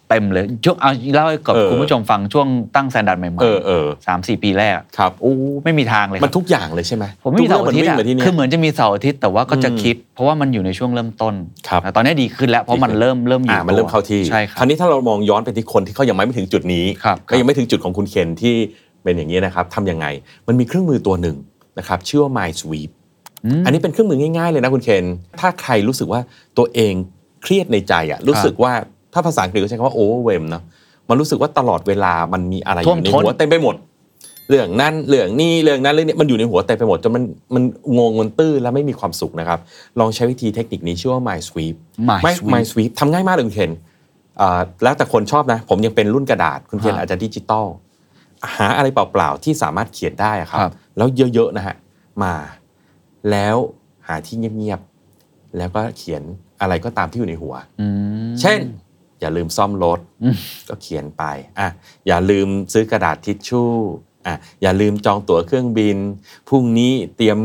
[0.09, 5.33] เต็มเลยช่วงเอาเล่าให้กับเออคุณผู้ชมฟังช่วงตั้งแซนด์ดัดใหม่เออเออๆสามสี่ปีแรกครับโอ้
[5.65, 11.35] ไม่มีทางเลยคมัรันบทุกอย่างเลยใช่ไหมผมไม่มีเสาร์อาทิตย์ทุกอะเรื่องมันวิ่งมาที่เนี่ยคือเหมือนจะมีเสาร์อาทิตย์แต่ว่าก็จะอืมคิด เพราะว่ามันอยู่ในช่วงเริ่มต้น
[11.69, 18.55] ครับแต่ตอนนี้ดีขึ้นแล้วเพราะมันดีขึ้นเริ่มเริ่มอยู่อ่ามันเริ่มเข้าที่ใช่ครัคราวนี้ถ้าเรามองย้อนไปที่คนที่เขายังไม่ถึงจุดนี้ครับก็ยังไม่ถึงจุดของคุณเคนที่
[19.03, 20.07] เป็นอย่างนี้นะครับทำยังไง
[20.49, 21.37] มันมีเครื่องมือตัวหนึ่ง
[21.79, 22.91] นะครับชื่อว่า My Sweep
[23.61, 25.05] มอันนี้เป็นเครื่องมือง่ายๆเลยนะคุณเคน
[25.41, 26.21] ถ้าใครรู้สึกว่า
[26.59, 26.95] ตัวเอง
[27.43, 28.73] เครียดในใจอะรู้สึกว่า
[29.17, 30.63] ถ้าภาษาอังกฤษก็ใช้คำว่า overwhelm เนอะ
[31.09, 33.75] มันรู้สึกว่าตลอดเวลามันมีอะไรอท่วมยู่ในท้นหัวเต็มไปหมด
[34.49, 37.25] เรื่องนั้นเรื่องนี้เรื่องนั้นเรื่องนี้มันอยู่ในหัวเต็มไปหมดจนมัน
[37.55, 37.63] มัน
[37.99, 39.59] งงมันตื้อและไม่มีความสุขนะครับ
[40.01, 41.75] ลองใช้วิธีเทคนิคนี้ชื่อว่า My Sweep
[42.09, 43.71] My My Sweep My Sweep ทำง่ายมากเลยคุณเคน
[44.41, 47.67] อ่าแล้วแต่คนชอบนะ ผมยังเป็นรุ่นกระดาษคุณเคนฮะอาจจะดิจิตอล
[48.57, 51.75] หาอะไรเปล่าๆที่สามารถเขียนได้อะครัครับบแล้วเยอะๆนะฮะ
[52.23, 52.35] มา
[53.31, 53.57] แล้ว
[54.07, 56.23] หาที่เงียบๆแล้วก็เขียน
[56.61, 57.87] อะไรก็ตามที่อยู่ในหัวอื
[58.31, 58.59] มเช่น
[59.21, 60.37] อย่าลืมซ่อมรถอืม
[60.69, 61.23] ก็เขียนไป
[61.59, 61.69] อะ
[62.09, 63.71] อย่าลืมซื้อกระดาษทิชชู่
[64.27, 65.97] อะอย่าลืมจองตั๋วเครื่องบิน
[66.49, 67.39] พรุ่งนี้เตรียม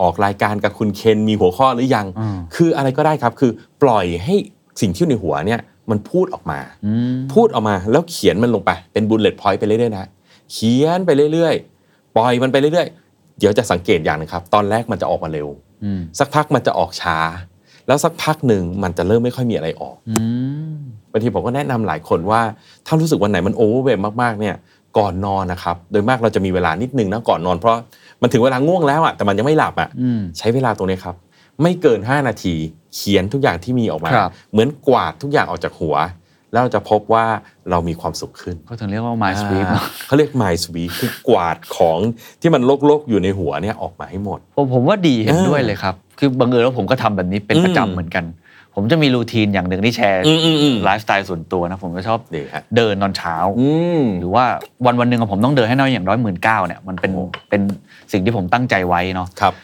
[0.00, 4.34] ออกรายการกับคุณเคนมีหัวข้อหรือยังอืมคืออะไรก็ได้ครับ คือปล่อยให้
[4.80, 5.60] สิ่งที่อยู่ในหัวเนี่ย
[5.90, 10.08] มันพูดออกมาอืมพูดออกมาแล้วเขียนมันลงไปเป็นบุลเลต์พอยต์ไปเรื่อยๆนะ
[10.52, 15.48] เขียนไปเรื่อยๆ ปล่อยมันไปเรื่อยๆ เดี๋ยวจะสังเกตอย่างหนึงครับ ตอนแรกมันจะออกมาเร็ว
[15.84, 17.18] อืมสักพักมันจะออกช้า
[17.86, 20.22] แล้วสักพักหนึ่งมันจะเริ่มไม่ค่อยมีอะไรออกอื
[20.72, 22.40] มบางทีผมก็แนะนำหลายคนว่า
[22.86, 24.54] ถ้ารู้สึกวันไหนมันโอเวอร์เวมมากๆเนี่ย
[24.98, 27.76] ก่อนนอนนะครับโดยมากเราจะมีเวลานิดนึงนะก่อนนอน เพราะ
[28.22, 31.16] มันถึงเวลาง่วงแล้วอะแต่มันยังไม่หลับอะอืมใช้เวลาตรงนี้ครับ
[31.62, 32.54] ไม่เกิน 5 นาที
[32.94, 35.96] เขียนทุกอย่างที่มีออกมาครับเหมือนกวาดทุกอย่างออกจากหัว
[36.52, 37.24] แล้วเราจะพบว่า
[37.70, 41.98] เรามีความสุขขึ้นก็ถึงเรียกว่า My Sweep อ่าเขาเรียก My Sweep คือกวาดของ
[42.40, 48.24] ที่มันโลกๆอยู่ในหัวเนี่ยออกมาให้หมดผมผมว่าดีเห็นเออด้วยเลยครับ คือบังเอิญว่าผมก็ทำแบบนี้เป็นประอืมจำเหมือนกัน
[48.76, 53.68] ผผมจะมีรูทีนอย่างหนึ่งที่แชร์อืมอืมอืมไลฟ์สไตล์ส่วนตัวนะผมก็ชอบดีฮะเดินตอนเช้าอื
[54.00, 54.44] มหรือว่า
[54.86, 57.60] วันวันหนึ่งอะผมต้องเดินให้น้อยอย่างน้อยหมื่นเก้าเนี่ยมันเป็นโอ้เป็น
[58.12, 59.54] สิ่งที่ผมตั้งใจไว้เนาะครับ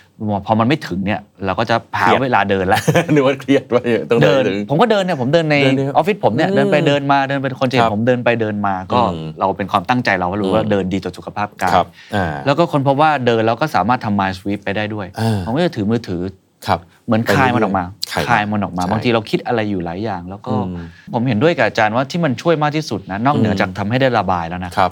[0.47, 2.81] พอมันไม่ถึงเนี่ยเราก็จะหาเครียดเวลาเดินละ
[3.13, 16.23] นึกว่าเครียดว่าต้องเดิเดินนถึงผมก็เดินเนี่ยผมเดินในเดินในออฟฟิศผมเนี่ยอืมเดินไปเดินมาเดินเป็นคนจะเห็ครันบผมเดินไปเดินมาก็อืมเราเป็นความตั้งใจเราว่ารู้ว่าอืมเดินดีต่อสุขภาพกายครับอ่าแล้วก็คนพบว่าเดินแล้วก็สามารถทำ mind sweep ไปได้ด้วยอ่าผมก็จะถือมือถือ
[16.67, 16.81] ครับ
[17.13, 24.91] เหมือนคลายมันออกมาคลายคลายมันออกมาใช่บางทีเราคิดอะไรอยู่หลายอย่าง แล้วก็อืมผมเห็นด้วยกับอาจารย์ว่าที่มันช่วยมากที่สุดนะนอกเหนืออมจากทำให้ได้ระบายแล้วนะครับ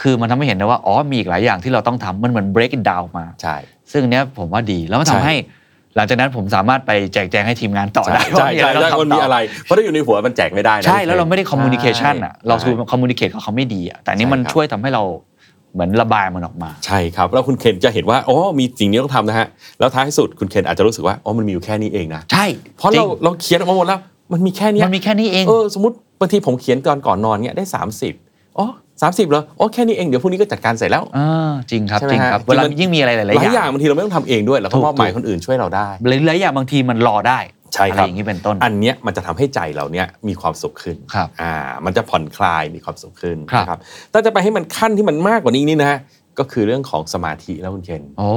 [0.00, 3.56] คือมันทำให้เห็นได้ว่าอ๋อมีอีกหลายอย่างที่เราต้องทำมันเหมือน break it down มาใช่
[3.92, 5.36] ซึ่งเนี้ยผมว่าดีแล้วมันใช่ทำให้
[5.96, 15.02] หลังจากนั้นผมสามารถไปแจกแจงให้ทีมงานต่อใช่ได้ใช่ว่าใช่ต้ใช่องทำมันมีต่อะไร เพราะถ้าอยู่ในหัวมันแจกไม่ได้นะใช่แล้วเราไม่ได้ communication อะเราใช่คือ communicate กับเขาไม่ดีอะแต่อันนี้มันใช่ครับช่วยทำให้เรา
[15.74, 19.46] เหมือนระบายมันออกมา ใช่ครับ แล้วคุณเคนจะเห็นว่าอ๋อมีสิ่งนี้ต้องทำนะฮะ
[19.78, 22.44] แล้วท้ายสุดคุณเคนอาจจะรู้สึกว่าอ๋อมันมีอยู่แค่นี้เองนะใช่
[22.78, 24.00] เพราะจเรางเราเขียนออกมาหมดแล้ว
[24.32, 27.64] มันมีแค่เนี้ยมันมีแค่นี้เองเออสมมติบางทีผมเขียนตอนก่อนนอนเนี่ยได้
[28.10, 28.66] 30อ๋อ
[29.02, 35.88] สามสิบเหรออ๋อแค่นี้เองเดี๋ยวพรุ่งนี้ก็จัดการเสร็จแล้วอ่าจริงครับใช่ไหมจริงครับฮะเวลาจริงมันยิ่งมีอะไรหลายหลายๆออย่างย่างบางทีเราไม่ต้องทำเองด้วยเราต้องมอบหมายถูกคนอื่นช่วยเราได้
[36.26, 37.38] หลายๆอย่างบางทีมันรอได้
[37.74, 41.54] ใช่อะคไรรับอย่างนี้เป็นต้น อันเนี้ยมันจะทำให้ใจเราเนี่ยมีความสุขขึ้นครับอ่า
[41.84, 43.78] มันจะผ่อนคลายมีความสุขขึ้นครับนะครับ
[44.12, 46.00] ถ้าจะไปให้มันขั้นที่มันมากกว่านี้นี่นะฮะ
[46.38, 48.30] ก็คือเรื่องของสมาธิแล้วคุณเคนโอ้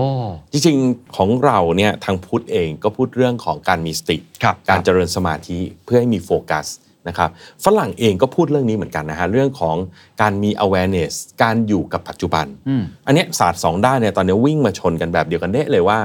[0.52, 6.68] จริงๆของเราเนี่ยทางพุทธเองก็พูดเรื่องของการมีสติครับการเจริญสมาธิเพื่อให้มีโฟกัส
[7.08, 7.30] นะครับ
[7.66, 9.76] ฝรั่งเองก็พูดเรื่องนี้เหมือนกันนะฮะเรื่องของ
[10.22, 16.00] การมี awareness การอยู่กับปัจจุบันอืมอันเนี้ยศาสตร์สองด้านเนี่ยตอนนี้วิ่งมาชนกันแบบเดียวกันเด้เลยว่า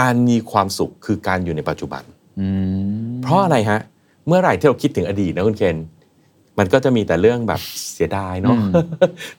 [0.00, 2.13] การมีความสุขคือการอยู่ในปัจจุบันอืม
[3.22, 3.80] เพราะอะไรฮะ
[4.26, 5.76] เมื่อไหร่ที่เราคิดถึงอดีตนะคุณเคน
[6.58, 7.60] มันก็จะมีแต่เรื่องแบบ
[7.94, 8.56] เสียดายเนาะ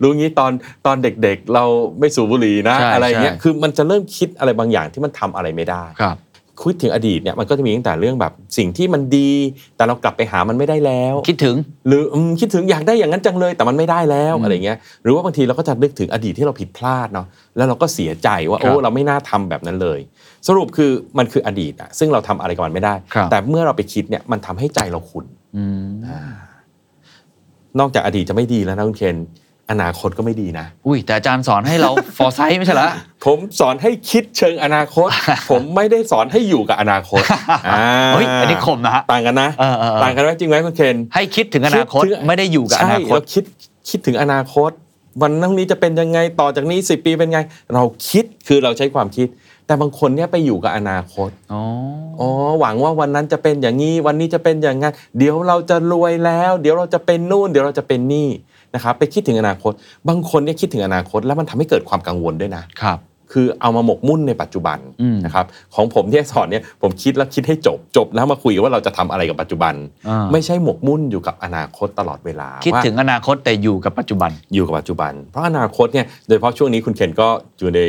[0.02, 0.52] รู้งี้ตอน
[0.86, 1.64] ตอนเด็กๆ เรา
[2.00, 6.18] ไม่สูบบุหรี่นะใช่อะไรเงี้ยใช่คือมันจะเริ่มคิดอะไรบางอย่างที่มันทำอะไรไม่ได้ครับ
[6.62, 9.32] คิดถึงอดีตเนี่ยมันก็จะมีตั้งแต่เรื่องแบบสิ่งที่มันดี
[9.76, 11.56] แต่เรากลับไปหามันไม่ได้แล้ว คิดถึง
[11.88, 17.28] หรืออืมคิดถึงอยากได้อย่างนั้นจังเลย แต่มันไม่ได้แล้วอืมอะไรเงี้ยหรือว่าบางทีเราก็จะนึกถึงอดีตที่เราผิดพลาดเนาะ
[17.58, 20.00] แล้วเราก็เสียใจว่าครัโอ้บเราไม่น่าทำแบบนั้นเลย
[20.48, 25.26] สรุปคือมันคืออดีตอะซึ่งเราทำอะไรกับมันไม่ได้ครับแต่เมื่อเราไปคิดเนี่ยมันทำให้ใจเราขุ่น
[25.58, 25.88] อืม
[27.80, 29.18] นอกจากอดีตจะไม่ดีแล้วนะคุณเคน
[29.72, 32.90] อนาคตก็ไม่ดีนะ อุ้ยแต่อาจารย์สอนให้เรา foresight ไม่ใช่เหรอ
[33.26, 35.10] ผมสอนให้คิดเชิงอนาคต
[35.52, 37.22] ผมไม่ได้สอนให้อยู่กับอนาคต
[37.68, 43.44] อ่าเฮ้ยอันนี้คมนะฮะต่างกันนะเออเออเออต่างกันไหมจริงไหมคุณเคนให้คิดถึงอนาคตดถึงไม่ได้อยู่กับอนาคใช่ตเราคิด
[43.90, 44.72] คิดถึงอนาคต
[45.22, 47.40] วันนั้นนี้จะเป็นยังไงต่อจากนี้สิปีเป็นไง
[47.74, 49.28] เราคิดคือเราใช้ความคิด
[49.66, 51.62] แต่บางคนเนี่ยไปอยู่กับอนาคตอ๋อ
[52.20, 58.30] อ๋อหวังว่าวันนั้นจะเป็นอย่างนี้วันนี้จะเป็นอย่างนั้นเดี๋ยวเราจะรวยแล้ว เดี๋ยวเราจะเป็นนู่น เดี๋ยวเราจะเป็นนี่
[58.76, 59.74] นะครับไปคิดถึงอนาคต
[60.08, 63.00] บางคนเนี่ยคิดถึงอนาคต แล้วมันทำให้เกิดความกังวลด้วยนะครับ
[63.38, 65.46] คือเอามาหมกมุ่นในปัจจุบันอืมนะครับ
[65.76, 69.74] ของผมที่สอนเนี่ยผมคิดแล้วคิดให้จบจบแล้วมาคุยกันว่าเราจะทำอะไรกับปัจจุบัน
[70.08, 77.28] อ่าไม่ใช่หมกมุ่นอยู่กับอนาคตตลอดเวลา คิดว่าถึงอนาคตแต่อยู่กับปัจจุบันอยู่กับปัจจุบัน เพราะอนาคตเนี่ยโดยเฉพาะช่วงนี้คุณเคนก็
[77.60, 77.80] อยู่ใน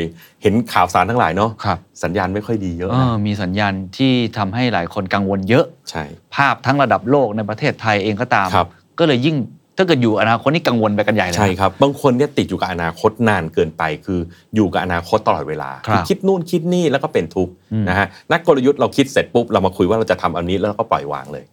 [0.42, 6.04] เห็นข่าวสารทั้งหลายเนาะครับสัญญาณไม่ค่อยดีเยอะเอนะอมีสัญญาณที่ทำให้หลายคนกังวลเยอะใช่
[6.34, 9.36] ภาพทั้งระดับโลกในประเทศไทยเองก็ตามครับก็เลยยิ่ง
[9.76, 14.20] ถ้าเกิดอยู่อนาคตนี่กังวลไปกันใหญ่เลยนะใช่ครับบางคนเนี่ยติดอยู่กับอนาคตนานเกินไป คือ
[14.54, 21.44] อยู่กับอนาคตตลอดเวลาครับคิดนู่นคิดนี่แล้วก็เป็นทุกข์อืมนะฮะนักกลยุทธ์เราคิดเสร็จปุ๊บเรามาคุยว่าเราจะทำอันนี้แล้วเราก็ปล่อยวางเลย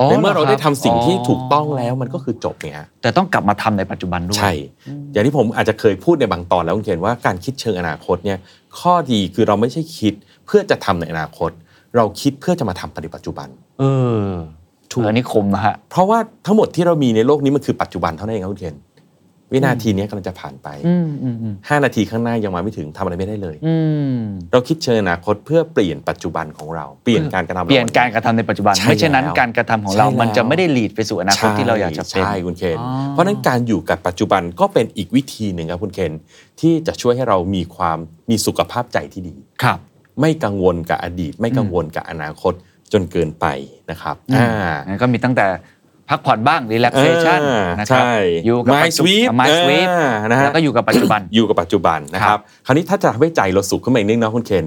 [0.00, 4.52] อ๋อในเมื่อเราได้ทำสิ่งที่อ๋อถูกต้องแล้วมันก็คือจบเนี่ยฮะแต่ต้องกลับมาทำในปัจจุบันด้วยใช่
[5.12, 8.38] อย่างที่ผมอาจจะเคยพูดในบางตอนแล้วคุณเขียนว่าการคิดเชิงอนาคตเนี่ย
[8.80, 10.14] ข้อดีคือเราไม่ใช่คิด
[10.46, 11.50] เพื่อจะทำในอนาคต
[11.96, 13.48] เราคิดเพื่อจะมาทำในปัจจุบัน
[13.80, 13.84] เอ
[14.26, 14.30] อ
[14.92, 18.76] ถูกอันนี้คมนะฮะเพราะว่าทั้งหมดที่เรามีในโลกนี้มันคือปัจจุบันเท่านั้นเองครับคุณเขียน
[19.54, 23.74] วินาทีนี้กำลังจะผ่านไปอืมอืมอืม5นาทีข้างหน้ายังมาไม่ถึงทำอะไรไม่ได้เลยอื
[24.14, 24.18] ม
[24.52, 36.12] เราคิดเชิงอนาคตเพื่อเปลี่ยนปัจจุบันของเราเปลี่ยนการกระทำเปลี่ยนการกระทำในปัจจุบันใช่ไม่เช่นนั้นแล้วการกระทำของเราใช่แล้วมันจะไม่ได้ lead ไปสู่อนาคตที่เราอยากจะเป็นใช่คุณเคนอ๋อเพราะฉะนั้นการอยู่กับปัจจุบันก็เป็นอีกวิธีหนึ่งครับคุณเคน
[36.60, 37.98] ที่จะช่วยให้เรามีความ
[38.30, 39.78] มีสุขภาพใจที่ดีครับ
[40.20, 42.54] ไม่กังวลกับอดีต ไม่กังวลกับอนาคต
[42.92, 43.46] จนเกินไป
[43.90, 44.48] นะครับอ่า
[44.86, 45.46] งั้นก็มีตั้งแต่
[46.10, 48.14] พักผ่อนบ้าง relaxation อ่านะครับใช่
[48.46, 54.66] อยู่กับ Mind sweep mind sweep อ่านะฮะแล้วก็อยู่กับปัจจุบันอยู่กับปัจจุบันนะคครัรับบคราวนี้ถ้าจะทำให้ใจเราสุขขึ้นมาอีกนิดนึงนะคุณเคน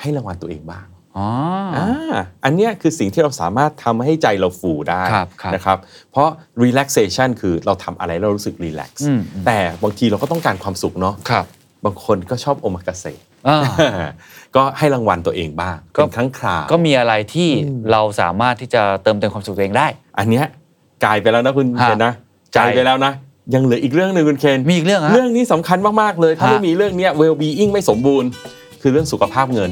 [0.00, 1.28] ให้รางวัลตัวเองบ้างอ๋อ
[1.76, 5.78] ออ่าอันเนี้ยคือสิ่งที่เราสามารถทำให้ใจเราฟูได้ครับครับนะครับ
[6.12, 6.28] เพราะ
[6.62, 11.44] relaxation คือเราทำอะไรแล้วเรารู้สึก relax อืมแต่บางทีเราก็ต้องการความสุขเนาะครับ
[11.84, 13.29] บางคนก็ชอบโอมากาเสะอ่า
[14.56, 17.48] ก็ให้รางวัลตัวเองบ้างก็เป็นครั้งคราวก็มีอะไรที่
[17.92, 19.86] เราสามารถที่จะเติมเต็มความสุขตัวเองได้
[20.18, 20.44] อันเนี้ย
[21.04, 22.12] กลายไปแล้วนะคุณฮะเคนนะ
[22.52, 23.12] ใช่กลายไปแล้วนะ
[23.54, 28.28] ยังเหลืออีกเรื่องหนึ่งคุณเคนมีอีกเรื่องฮะเรื่องนี้สำคัญมากๆเลยถ้าฮะไม่มีเรื่องเนี้ย well being ไม่สมบูรณ์
[28.82, 29.70] คือเรื่องสุขภาพเงิน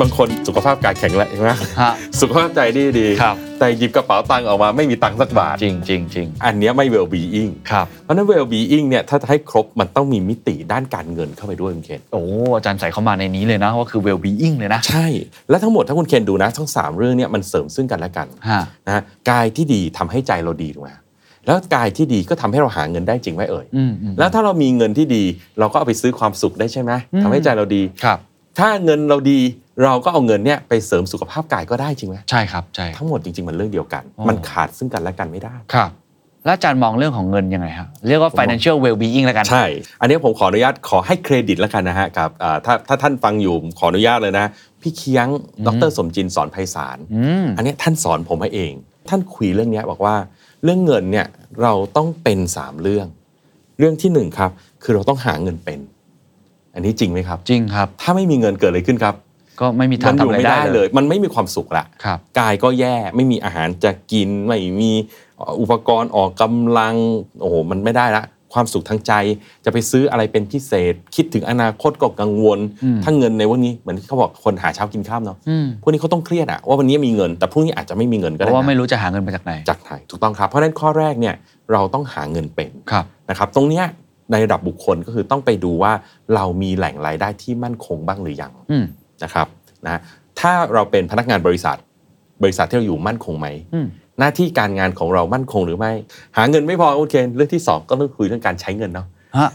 [0.00, 12.22] บางคนสุขภาพกายแข็งแรงมากฮะสุขภาพใจดีดีครับ แต่หยิบกระเป๋าตังค์ออกมาไม่มีตังค์สักบาทจริงจริงจริงอันเนี้ยไม่ well being ครับเพราะฉะนั้น well being เนี่ยถ้าจะให้ครบมันต้องมีมิติด้านการเงินเข้าไปด้วยคุณเคนโอ้
[12.56, 15.06] อาจารย์ใส่เข้ามาในนี้เลยนะว่าคือ well being เลยนะ ใช่
[15.50, 20.90] และทั้งหมดถ้าคุณเคนดูนะ ทั้ง 3 เรื่องเนี่ยมันเสริมซึ่งกันและกันฮะ นะกายที่ดีทำให้ใจเราดีถูกไหม
[21.46, 25.24] แล้วกายที่ดีก็ทำให้เราหาเงินได้จริงไหมเอ่ย อืมอืม แล้วถ้าเรามีเงินที่ดี
[25.58, 28.20] เราก็เอาไปซื้อความสุขได้ใช่ไหมอืมทำให้ใจเราดี ครับ
[28.58, 29.40] ถ้าเงินเราดี
[29.82, 35.90] เราก็เอาเงินเนี่ยไปเสริมสุขภาพกายก็ได้จริงไหมใช่ครับใช่ ทั้งหมดจริงๆมันเรื่องเดียวกันอ๋อมันขาดซึ่งกันและกันไม่ได้ครับ
[36.44, 39.66] แล้วอาจารย์มองเรื่องของเงินยังไงฮะเรียกว่า financial well being แล้วกัน ใช่
[40.00, 44.46] อันนี้ผมขออนุญาตขอให้เครดิตแล้วกันนะฮะกับอ่าถ้าถ้าท่านฟังอยู่ผมขออนุญาตเลยนะ
[44.82, 45.28] พี่เคียง
[45.66, 48.72] ดรสมจินสอนไพศาลอืมอันเนี้ยท่านสอนผมมาเอง
[49.08, 50.14] ท่านคุยเรื่องเนี้ยบอกว่า
[50.64, 51.26] เรื่องเงินเนี่ย
[51.62, 53.06] เราต้องเป็นสามเรื่อง
[53.78, 54.50] เรื่องที่หนึ่งครับ
[54.82, 55.78] คือเราต้องหาเงินเป็น
[56.74, 59.14] อันนี้จริงไหมครับ จริงครับ ถ้าไม่มีเงินเกิดอะไรขึ้นครับ
[59.60, 64.92] ก็ไม่มีทามังอยู่ทำอะไรไม่ได้ได้เลเลยยมันไม่มีความสุขละครับกายก็แย่ไม่มีอาหารจะกินไม่มี
[65.60, 66.94] อุปกรณ์ออกกำลัง
[67.40, 69.12] โอ้โหมันไม่ได้ละ ความสุขทางใจ
[69.64, 81.34] จะไปซื้ออะไรเป็นพิเศษ คิดถึงอนาคตก็กังวลอืมถ้าเงินในวันนี้เหมือนที่เขาบอกคนหาเช้ากินข้ามเนาะอืมพวกนี้เขาต้องเครียดอะว่าวันนี้มีเงิน แต่พรุ่งนี้อาจจะไม่มีเงินก็เพได้ราะว่านะไม่รู้จะหาเงินมาจากไหนจากไหนถูกต้องครับเพราะฉะนั้นข้อแรกเนี่ย
[81.72, 83.84] เราต้องหาเงินเป็นครับนะครับ ตรงเนี้ย
[84.30, 85.92] ในระดับบุคคลก็คือต้องไปดูว่า
[86.34, 88.84] เรามีแหล่งรายได้ที่มั่นคงบ้างหรือยังอืม
[89.24, 89.46] นะครับ
[89.86, 90.00] นะ
[90.40, 91.76] ถ้าเราเป็นพนักงานบริษัท
[92.42, 93.86] บริษัทที่เราอยู่มั่นคงไหมอืม
[94.18, 95.92] หน้าที่การงานของเรามั่นคงหรือไม่
[96.36, 99.06] หาเงินไม่พอโอเคเรื่องที่สองก็ต้องคุยเรื่องการใช้เงินเนาะ
[99.36, 99.48] ฮะ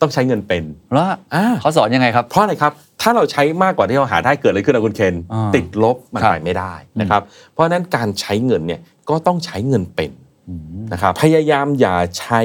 [0.00, 10.10] ต้องใช้เงินเป็นแล้วอ่าเขาสอนยังไงครับ เพราะอะไรครับ ถ้าเราใช้มากกว่าที่เราหาได้เกิดอะไรขึ้นนะคุณเคนอ่าติดลบมันครับไปไม่ได้นะครับ เพราะฉะนั้นการใช้เงินเนี่ยก็ต้องใช้เงินเป็น
[10.48, 10.62] อืม
[10.92, 12.40] นะครับพยายามอย่าใช้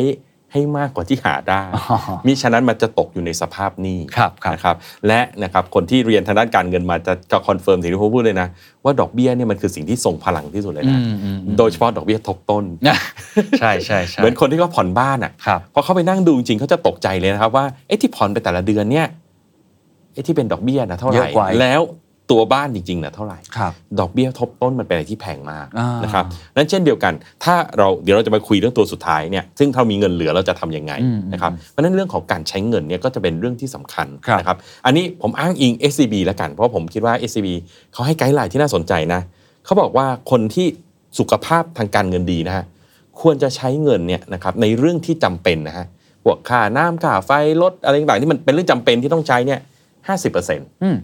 [0.54, 4.76] ให้มากกว่าที่หาได้อ๋อมิฉะนั้นมันจะตกอยู่ในสภาพหนี้ครับครับนะครับ
[5.08, 8.48] และนะครับคนที่เรียนทางด้านการเงินมาจะจะ confirm สิ่งที่ผมพูดเลยนะ
[8.84, 12.64] ว่าดอกเบี้ยเนี่ยมันคือสิ่งที่ทรงพลังที่สุดเลยอืนะมอืมอืมโดยเฉพาะดอกเบี้ยทบต้น
[13.60, 19.08] ใช่ใช่ใช่เหมือนคนที่เขาผ่อนบ้านอะครับพอเขาไปนั่งดูจริงๆเขาจะตกใจเลยนะครับว่าไอ้ที่ผ่อนไปแต่ละเดือนเนี่ย
[20.14, 21.82] ไอ้ที่เป็นดอกเบี้ยนะเท่าไหเยร่อะกว่าแล้ว
[22.32, 37.48] ตัวบ้านจริงๆนะเท่าไหร่ครับดอกเบี้ยทบต้นมันเป็นอะไรที่แพงมากอ่านนะครับนั้นเช่นเดียวกัน ถ้าเราเดี๋ยวเราจะมาคุยเรื่องตัวสุดท้ายเนี่ยซึ่งถ้ามีเงินเหลือเราจะทำยังไงอืมนะครับเพราะฉะนั้นเรื่องของการใช้เงินเนี่ยก็จะเป็นเรื่องที่สำคัญครับนะครับอันนี้ผมอ้างอิง SCB แล้วกัน เพราะผมคิดว่า SCB
[37.94, 39.22] เขาให้ไกด์ไลน์ที่น่าสนใจนะ
[39.66, 40.68] เขาบอกว่าคนที่
[41.20, 42.66] สุขภาพทางการเงินดีนะฮะ
[43.22, 45.86] ควรจะใช้เงินเนี่ยนะครับในเรื่องที่จำเป็นนะฮะ
[46.24, 47.32] พวกค่าน้ำค่าไฟ
[47.62, 49.60] รถอะไรต่างๆที่มันเป็นเรื่องจำเป็นที่ต้องใช้เนี่ย
[50.08, 50.96] ห้าสิบเปอร์เซ็นต์อืม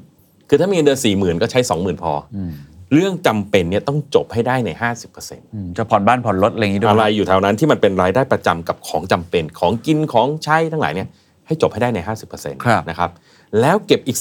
[0.50, 2.52] คือถ้ามีเงินเดือนสี่หมื่นก็ใช้สองหมื่นพอออืม
[2.94, 4.70] เรื่องจำเป็นเนี่ยต้องจบให้ได้ใน
[5.12, 11.08] 50%อืมจะผ่อนบ้านผ่อนรถอะไรอย่างนี้ด้วยอะไรอยู่แถวนั้นที่มันเป็นรายได้ประจำกับของจำเป็นของกินของใช้ทั้งหลายเนี่ย
[11.48, 12.00] ให้จบให้ได้ใน
[12.32, 13.10] 50%ครับนะครับ
[13.62, 14.18] แล้วเก็บอีก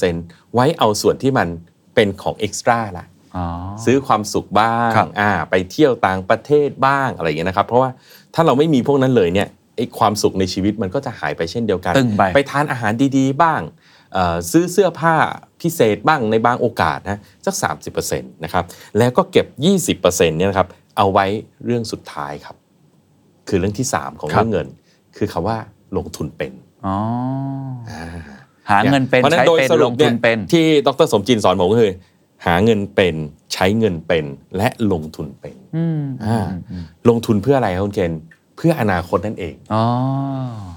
[0.00, 1.48] 30%ไว้เอาส่วนที่มัน
[1.94, 3.46] เป็นของเอ็กซ์ตร้าละอ๋อ
[3.84, 7.90] ซื้อความสุขบ้างครับอ่าไปเที่ยวต่างประเทศบ้างอะไรอย่างเงี้ยนะครับเพราะว่า
[8.34, 13.60] ถ้าเราไม่มีพวกนั้นเลยเนี่ยไอ้ความสุขในชีวิตมันก็จะหายไปเช่นเดียวกันตึงไปไปทานอาหารดีๆ บ้าง
[14.12, 15.14] เอ่อซื้อเสื้อผ้า
[15.62, 17.54] พิเศษบ้างในบางโอกาสนะสัก
[17.94, 18.64] 30%นะครับ
[18.98, 19.46] แล้วก็เก็บ
[19.96, 21.26] 20%เนี่ยนะครับเอาไว้
[21.64, 22.56] เรื่องสุดท้ายครับ
[23.48, 24.66] คือเรื่องที่ 3 ของครับเรื่องเงิน
[25.16, 25.58] คือคำว่า
[25.96, 26.52] ลงทุนเป็น
[26.86, 26.96] อ๋อ
[27.90, 28.04] อ่า
[28.70, 31.92] หาเงินเป็นพราะฉะใช้โดยเป็นสลรุปงเนี่ทุยนเป็นที่ดรสมจินสอนผมก็คือ
[32.46, 33.14] หาเงินเป็น
[33.52, 34.24] ใช้เงินเป็น
[34.56, 36.38] และลงทุนเป็นอืมอ่า
[37.08, 38.12] ลงทุนเพื่ออะไรครับคุณเคน
[38.56, 39.84] เพื่ออนาคตนั่นเองอ๋อ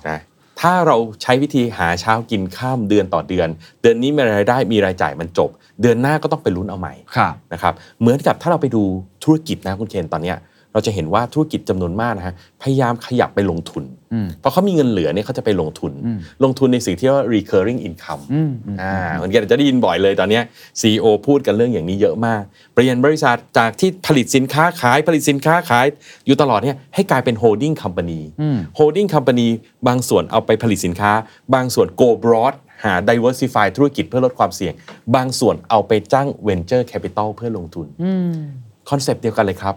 [0.09, 0.19] นะ
[0.61, 3.47] ถ้าเราใช้วิธีหาเช้ากินข้ามเดือนต่อเดือน
[3.81, 5.49] เดือนนี้มีรายได้มีรายจ่ายมันจบ
[5.81, 8.83] เดือนหน้าก็ต้องไปลุ้นเอาใหม่ครับนะครับเหมือนกับถ้าเราไปดู
[9.23, 10.37] ธุรกิจนะคุณเคนตอนเนี้ย
[10.73, 20.43] เราจะเห็นว่าธุรกิจจำนวนมากนะฮะพยายามขยับไปลงทุนอืมเพราะเขามีเงินเหลือเนี่ยเขาจะไปลงทุนอืมลงทุนในสิ่งที่เรียกว่า recurring income อืมอืมอ่าเหมือนกันจะได้ยินบ่อยเลยตอนเนี้ย
[20.79, 25.85] CEO พูดกันเรื่องอย่างนี้เยอะมากเปลี่ยนบริษัทจากที่ผลิตสินค้าขายผลิตสินค้าขาย
[26.25, 29.47] อยู่ตลอดเนี่ยให้กลายเป็น holding company อืม holding company
[29.87, 31.11] บางส่วนเอาไปผลิตสินค้า
[31.53, 32.53] บางส่วน go broad
[32.83, 34.73] หา diversify ธุรกิจเพื่อลดความเสี่ยง
[35.15, 38.33] บางส่วนเอาไปจ้าง venture capital เพื่อลงทุนอืม
[38.89, 39.75] คอนเซปต์เดียวกันเลยครับ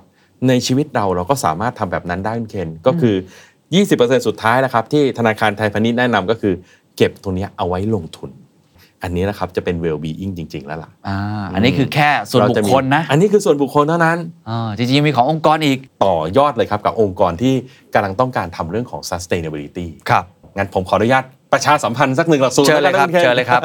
[0.49, 3.15] ในชีวิตเราเราก็สามารถทำแบบนั้นได้คุณเคนก็คือ
[3.71, 6.55] 20%สุดท้ายนะครับที่ธนาคารไทยพาณิชย์แนะนำก็คือ
[6.97, 8.31] เก็บตรงเนี้ยเอาไว้ลงทุน
[9.03, 11.19] อันนี้นะครับจะเป็น well being จริง ๆ แล้วล่ะอ่า
[11.55, 17.55] อันนี้คือแค่ส่วนบุเราจะคมีคลนะอันนี้คือส่วนบุคคลเท่านั้นอ่าจริงๆยังมีขององค์กรอีกต่อยอดเลยครับกับองค์กรที่
[17.95, 20.25] กำลังต้องการทำเรื่องของ sustainability ครับ
[20.57, 23.63] งั้นผมขออนุญาตประชาสัมพันธ์สักหนึ่งหลักสูตรเชิญเลยครับแวกันนะณคนเชิญเลยครับ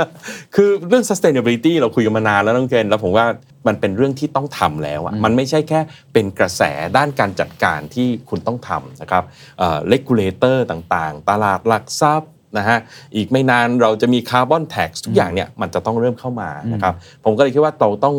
[0.55, 3.25] คือเรื่อง sustainability เราคุยกันมานานแล้วน้องเคนแล้วผมว่า
[3.67, 5.79] มันเป็นเรื่องที่ต้องทำแล้วอะมันไม่ใช่แค่
[6.13, 6.61] เป็นกระแส
[6.97, 9.23] ด้านการจัดการที่คุณต้องทำนะครับ
[9.59, 12.79] เอ่อ regulator ต่างๆ ตลาดหลักทรัพย์นะฮะ
[13.15, 18.15] อีกไม่นานเราจะมี carbon tax ทุกอย่างเนี่ยมันจะต้องเริ่มเข้ามานะครับผมก็เลยคิดว่าเราต้อง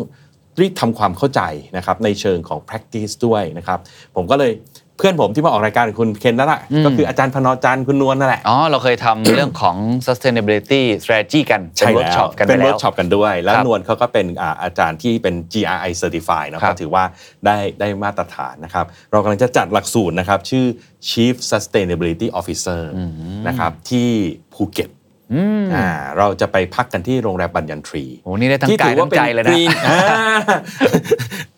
[0.60, 1.42] รีบทำความเข้าใจ
[1.76, 3.78] นะครับในเชิงของ practice ด้วยนะครับ
[4.16, 4.52] ผมก็เลย
[4.98, 17.04] เพื่อนผมที่มาออกรายการกับคุณเคนนั่นแหละก็คืออาจารย์พนอจันทร์คุณนวลนั่นแหละอ๋อเราเคยทำ เรื่องของ sustainability strategy กันเป็นใช่เวิร์กแล้วช็อปกันไปเป็นแล้เวิวร์กช็อปกันด้วย แล้วครับนวลเขาก็เป็นอ่าอาจารย์ที่เป็น GRI Certified เนอะครับก็ถือว่า
[17.46, 20.64] ได้ได้มาตรฐานนะครับ เรากำลังจะจัดหลักสูตรนะครับ ชื่อ
[21.08, 22.80] Chief Sustainability Officer
[23.48, 24.08] นะครับที่
[24.54, 24.90] ภูเก็ต
[25.74, 25.86] อ่า
[26.18, 29.98] เราจะไปพักกันที่โรงแรมบัญญันทรีโอ้นี่ได้ทั้งที่กายถือว่าทั้งเป็นใจเลยนะ green อ่า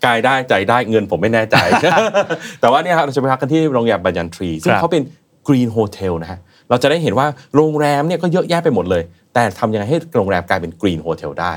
[0.04, 1.56] กายได้ใจได้เงินผมไม่แน่ใจ
[2.60, 5.02] แต่ว่าเนี่ยครับเราจะไปพักกันที่โรงแรมบัญญันทรี ซึ่งครับเขาเป็น
[5.48, 6.38] Green Hotel นะฮะ
[6.70, 9.02] เราจะได้เห็นว่าโรงแรมเนี่ยก็เยอะแยะไปหมดเลย
[9.34, 11.54] แต่ทำยังไงให้โรงแรมกลายเป็น Green Hotel ได้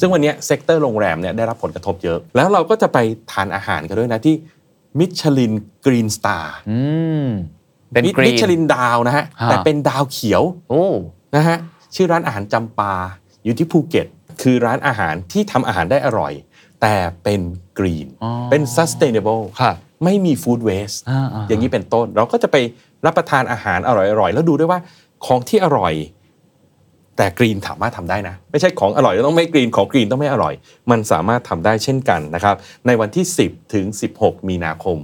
[0.00, 2.98] ซึ่งวันเนี้ sector โรงแรมเนี่ยได้รับผลกระทบเยอะ แล้วเราก็จะไป
[3.32, 4.34] ทานอาหารกันด้วยนะที่
[4.98, 5.52] มิชลิน
[5.84, 6.78] Green Star อื
[7.24, 7.28] ม
[7.92, 10.84] เป็นกรีมินชลินดาวนะฮะฮะแต่เป็นดาวเขียวโอ้
[11.34, 11.56] นะฮะ
[11.94, 12.94] ชื่อร้านอาหารจำปา
[13.44, 14.06] อยู่ที่ภูเก็ต
[14.42, 16.32] คือร้านอาหารที่ทำอาหารได้อร่อย
[16.82, 17.40] แต่เป็น
[17.78, 22.56] green อ๋อเป็น sustainable ครับไม่มี food waste อ่าๆอย่างนี้เป็นต้น เราก็จะไป
[23.06, 24.80] รับประทานอาหารอร่อยๆ แล้วดูด้วยว่า
[25.26, 25.94] ของที่อร่อย
[27.16, 30.54] แต่กรีนสามารถทำได้นะ ไม่ใช่ของอร่อยแล้วต้องไม่กรีนของกรีนต้องไม่อร่อย
[30.90, 33.86] มันสามารถทำได้เช่นกันนะครับ ในวันที่ 10 ถึง
[34.18, 34.98] 16 มีนาคม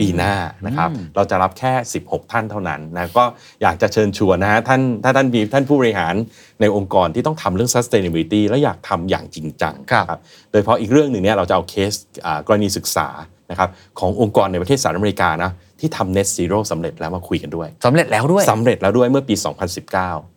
[0.00, 0.34] ปีหน้า
[0.66, 3.24] นะครับ เราจะรับแค่ 16 ท่านเท่านั้นนะก็
[3.62, 6.14] อยากจะเชิญชวนนะฮะท่านถ้าท่านมีท่านผู้บริหาร
[6.60, 11.92] ในองค์กรที่ต้องทำเรื่อง sustainability แล้วอยากทำอย่างจริงจังครับนะโดยเฉพาะอีกเรื่องหนึ่งเนี่ยเราจะเอาเคส
[12.26, 13.08] อ่ากรณีศึกษา
[13.50, 13.68] นะครับ
[14.00, 15.50] ขององค์กรในประเทศสหรัฐอเมริกานะ
[15.80, 20.35] ที่ทำ net zero สำเร็จแล้วมาคุยกันด้วยสำเร็จแล้วด้วยสำเร็จแล้วด้วยเมื่อปี 2019โอ้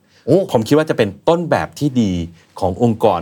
[0.52, 2.12] ผมคิดว่าจะเป็นต้นแบบที่ดี
[2.60, 3.22] ขององค์กร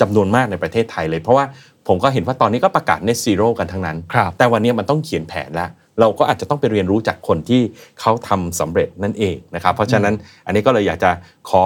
[0.00, 1.44] จำนวนมากในประเทศไทยเลย เพราะว่า
[1.88, 7.60] ผมก็เห็นว่าตอนนี้ก็ประกาศ net zero กันทั้งนั้นครับแต่วันนี้มันต้องเขียนแผนแล้วเราก็อาจจะต้องไปเรียนรู้จากคนที่
[8.00, 10.14] เขาทำสำเร็จนั่นเองนะครับ เพราะฉะนั้น
[10.46, 11.10] อันนี้ก็เลยอยากจะ
[11.50, 11.62] ขอ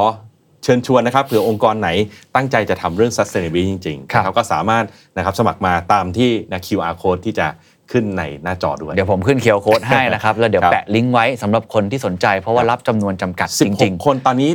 [0.62, 1.88] เชิญชวนนะครับเผื่อองค์กรไหน
[2.34, 4.84] ตั้งใจจะทำเรื่อง sustainability จริงๆครับนะก็สามารถ
[5.16, 7.46] นะครับสมัครมาตามที่นะ QR code ที่จะ
[7.92, 14.50] ขึ้นในหน้าจอด้วย เดี๋ยวผมขึ้นเคียวโค้ดให้นะครับ แล้วเดี๋ยวครับแปะลิงก์ไว้สำหรับคนที่สนใจ เพราะว่ารับจำนวนจำกัดจริง16คนตอนนี้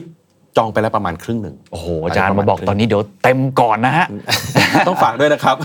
[0.58, 4.08] จองไปแล้วประมาณครึ่งหนึ่งๆโอ้โหอาจารย์มาบอกตอนนี้เดี๋ยวเต็มก่อนนะฮะ
[4.88, 5.56] ต้องฝากด้วยนะครับ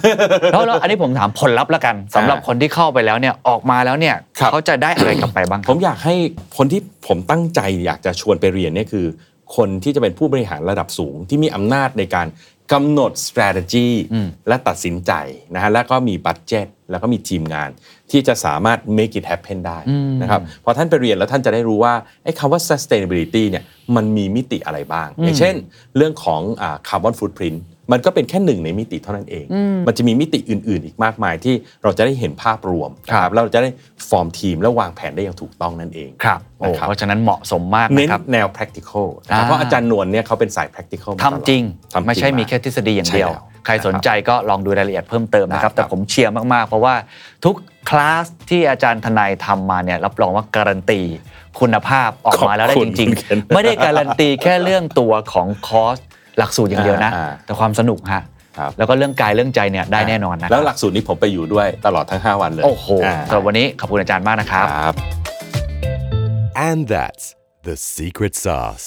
[0.53, 6.15] แล้วแล้วอันนี้ผมถามผลลัพธ์แล้วกันสำหรับคนที่เข้าไปแล้วเนี่ยออกมาแล้วเนี่ยครับเขาจะได้อะไรกลับไปบ้างคผรับมอยากให้
[6.57, 9.07] คนที่ผมตั้งใจอยากจะชวนไปเรียนเนี่ยคือ
[9.57, 12.27] คนที่จะเป็นผู้บริหารระดับสูง ที่มีอำนาจในการ
[12.73, 13.89] กำหนด strategy
[14.49, 15.13] และตัดสินใจ
[15.55, 17.71] นะฮะแล้วก็มีบัตเจ็ต แล้วก็มีทีมงาน
[18.11, 19.79] ที่จะสามารถ make it happen ได้
[20.23, 23.65] นะครับพอท่านไปเรียนแล้วท่านจะได้รู้ว่าไอ้คำว่า sustainability เนี่ย
[23.97, 25.55] มันมีมิติอะไรบ้าง อย่างเช่น
[25.97, 27.61] เรื่องของอ่า carbon footprint
[27.93, 29.47] มันก็เป็นแค่หนึ่งในมิติเท่านั้นเอง
[29.87, 33.71] มันจะมีมิติอื่น ๆ อีกมากมายที่เราจะได้เห็นภาพรวมนะครับแล้วเราจะได้
[34.09, 43.31] ฟอร์มทีมและวางแผนได้อย่างถูกต้องนั่นเอง ครับโอ้นะครับเพราะฉะนั้นเหมาะสมมากเน้นะนครับแนว practical นะครับอ่าเพราะอาจารย์นวลเนี่ยเขาเป็นสาย practical มาตลอดทำจริงทำจริง ไม่ใช่มีากแค่ทฤษฎีอย่างเดียว
[43.65, 46.95] ใช่แล้วใครสนใจก็ลองดูรายละเอียดเพิ่มเติมนะครับได้ครับ แต่ผมเชียร์มากๆ เพราะว่า
[47.45, 47.57] ทุก
[47.89, 51.01] คลาสที่อาจารย์ทนายทำมาเนี่ยรับรองว่าการันตี
[51.61, 55.97] คุณภาพออกมาแล้วได้จริง ๆ ไม่ได้การันตีแค่เรื่องตัวของคอร์ส
[56.39, 58.23] หลักสูตรอย่างเดียวนะอ่าแต่ความสนุกฮะ
[58.59, 64.95] ครับแล้วก็เรื่องกายเรื่องใจเนี่ยได้แน่นอนนะคแล้วหรัลับกสูตรนี้ผมไปอยู่ด้วยตลอดทั้ง 5 วันเลย โอ้โหาสำหรับวันนี้ขอบคุณอาจารย์มากนะครับครับ
[66.69, 67.25] and that's
[67.69, 68.87] the secret sauce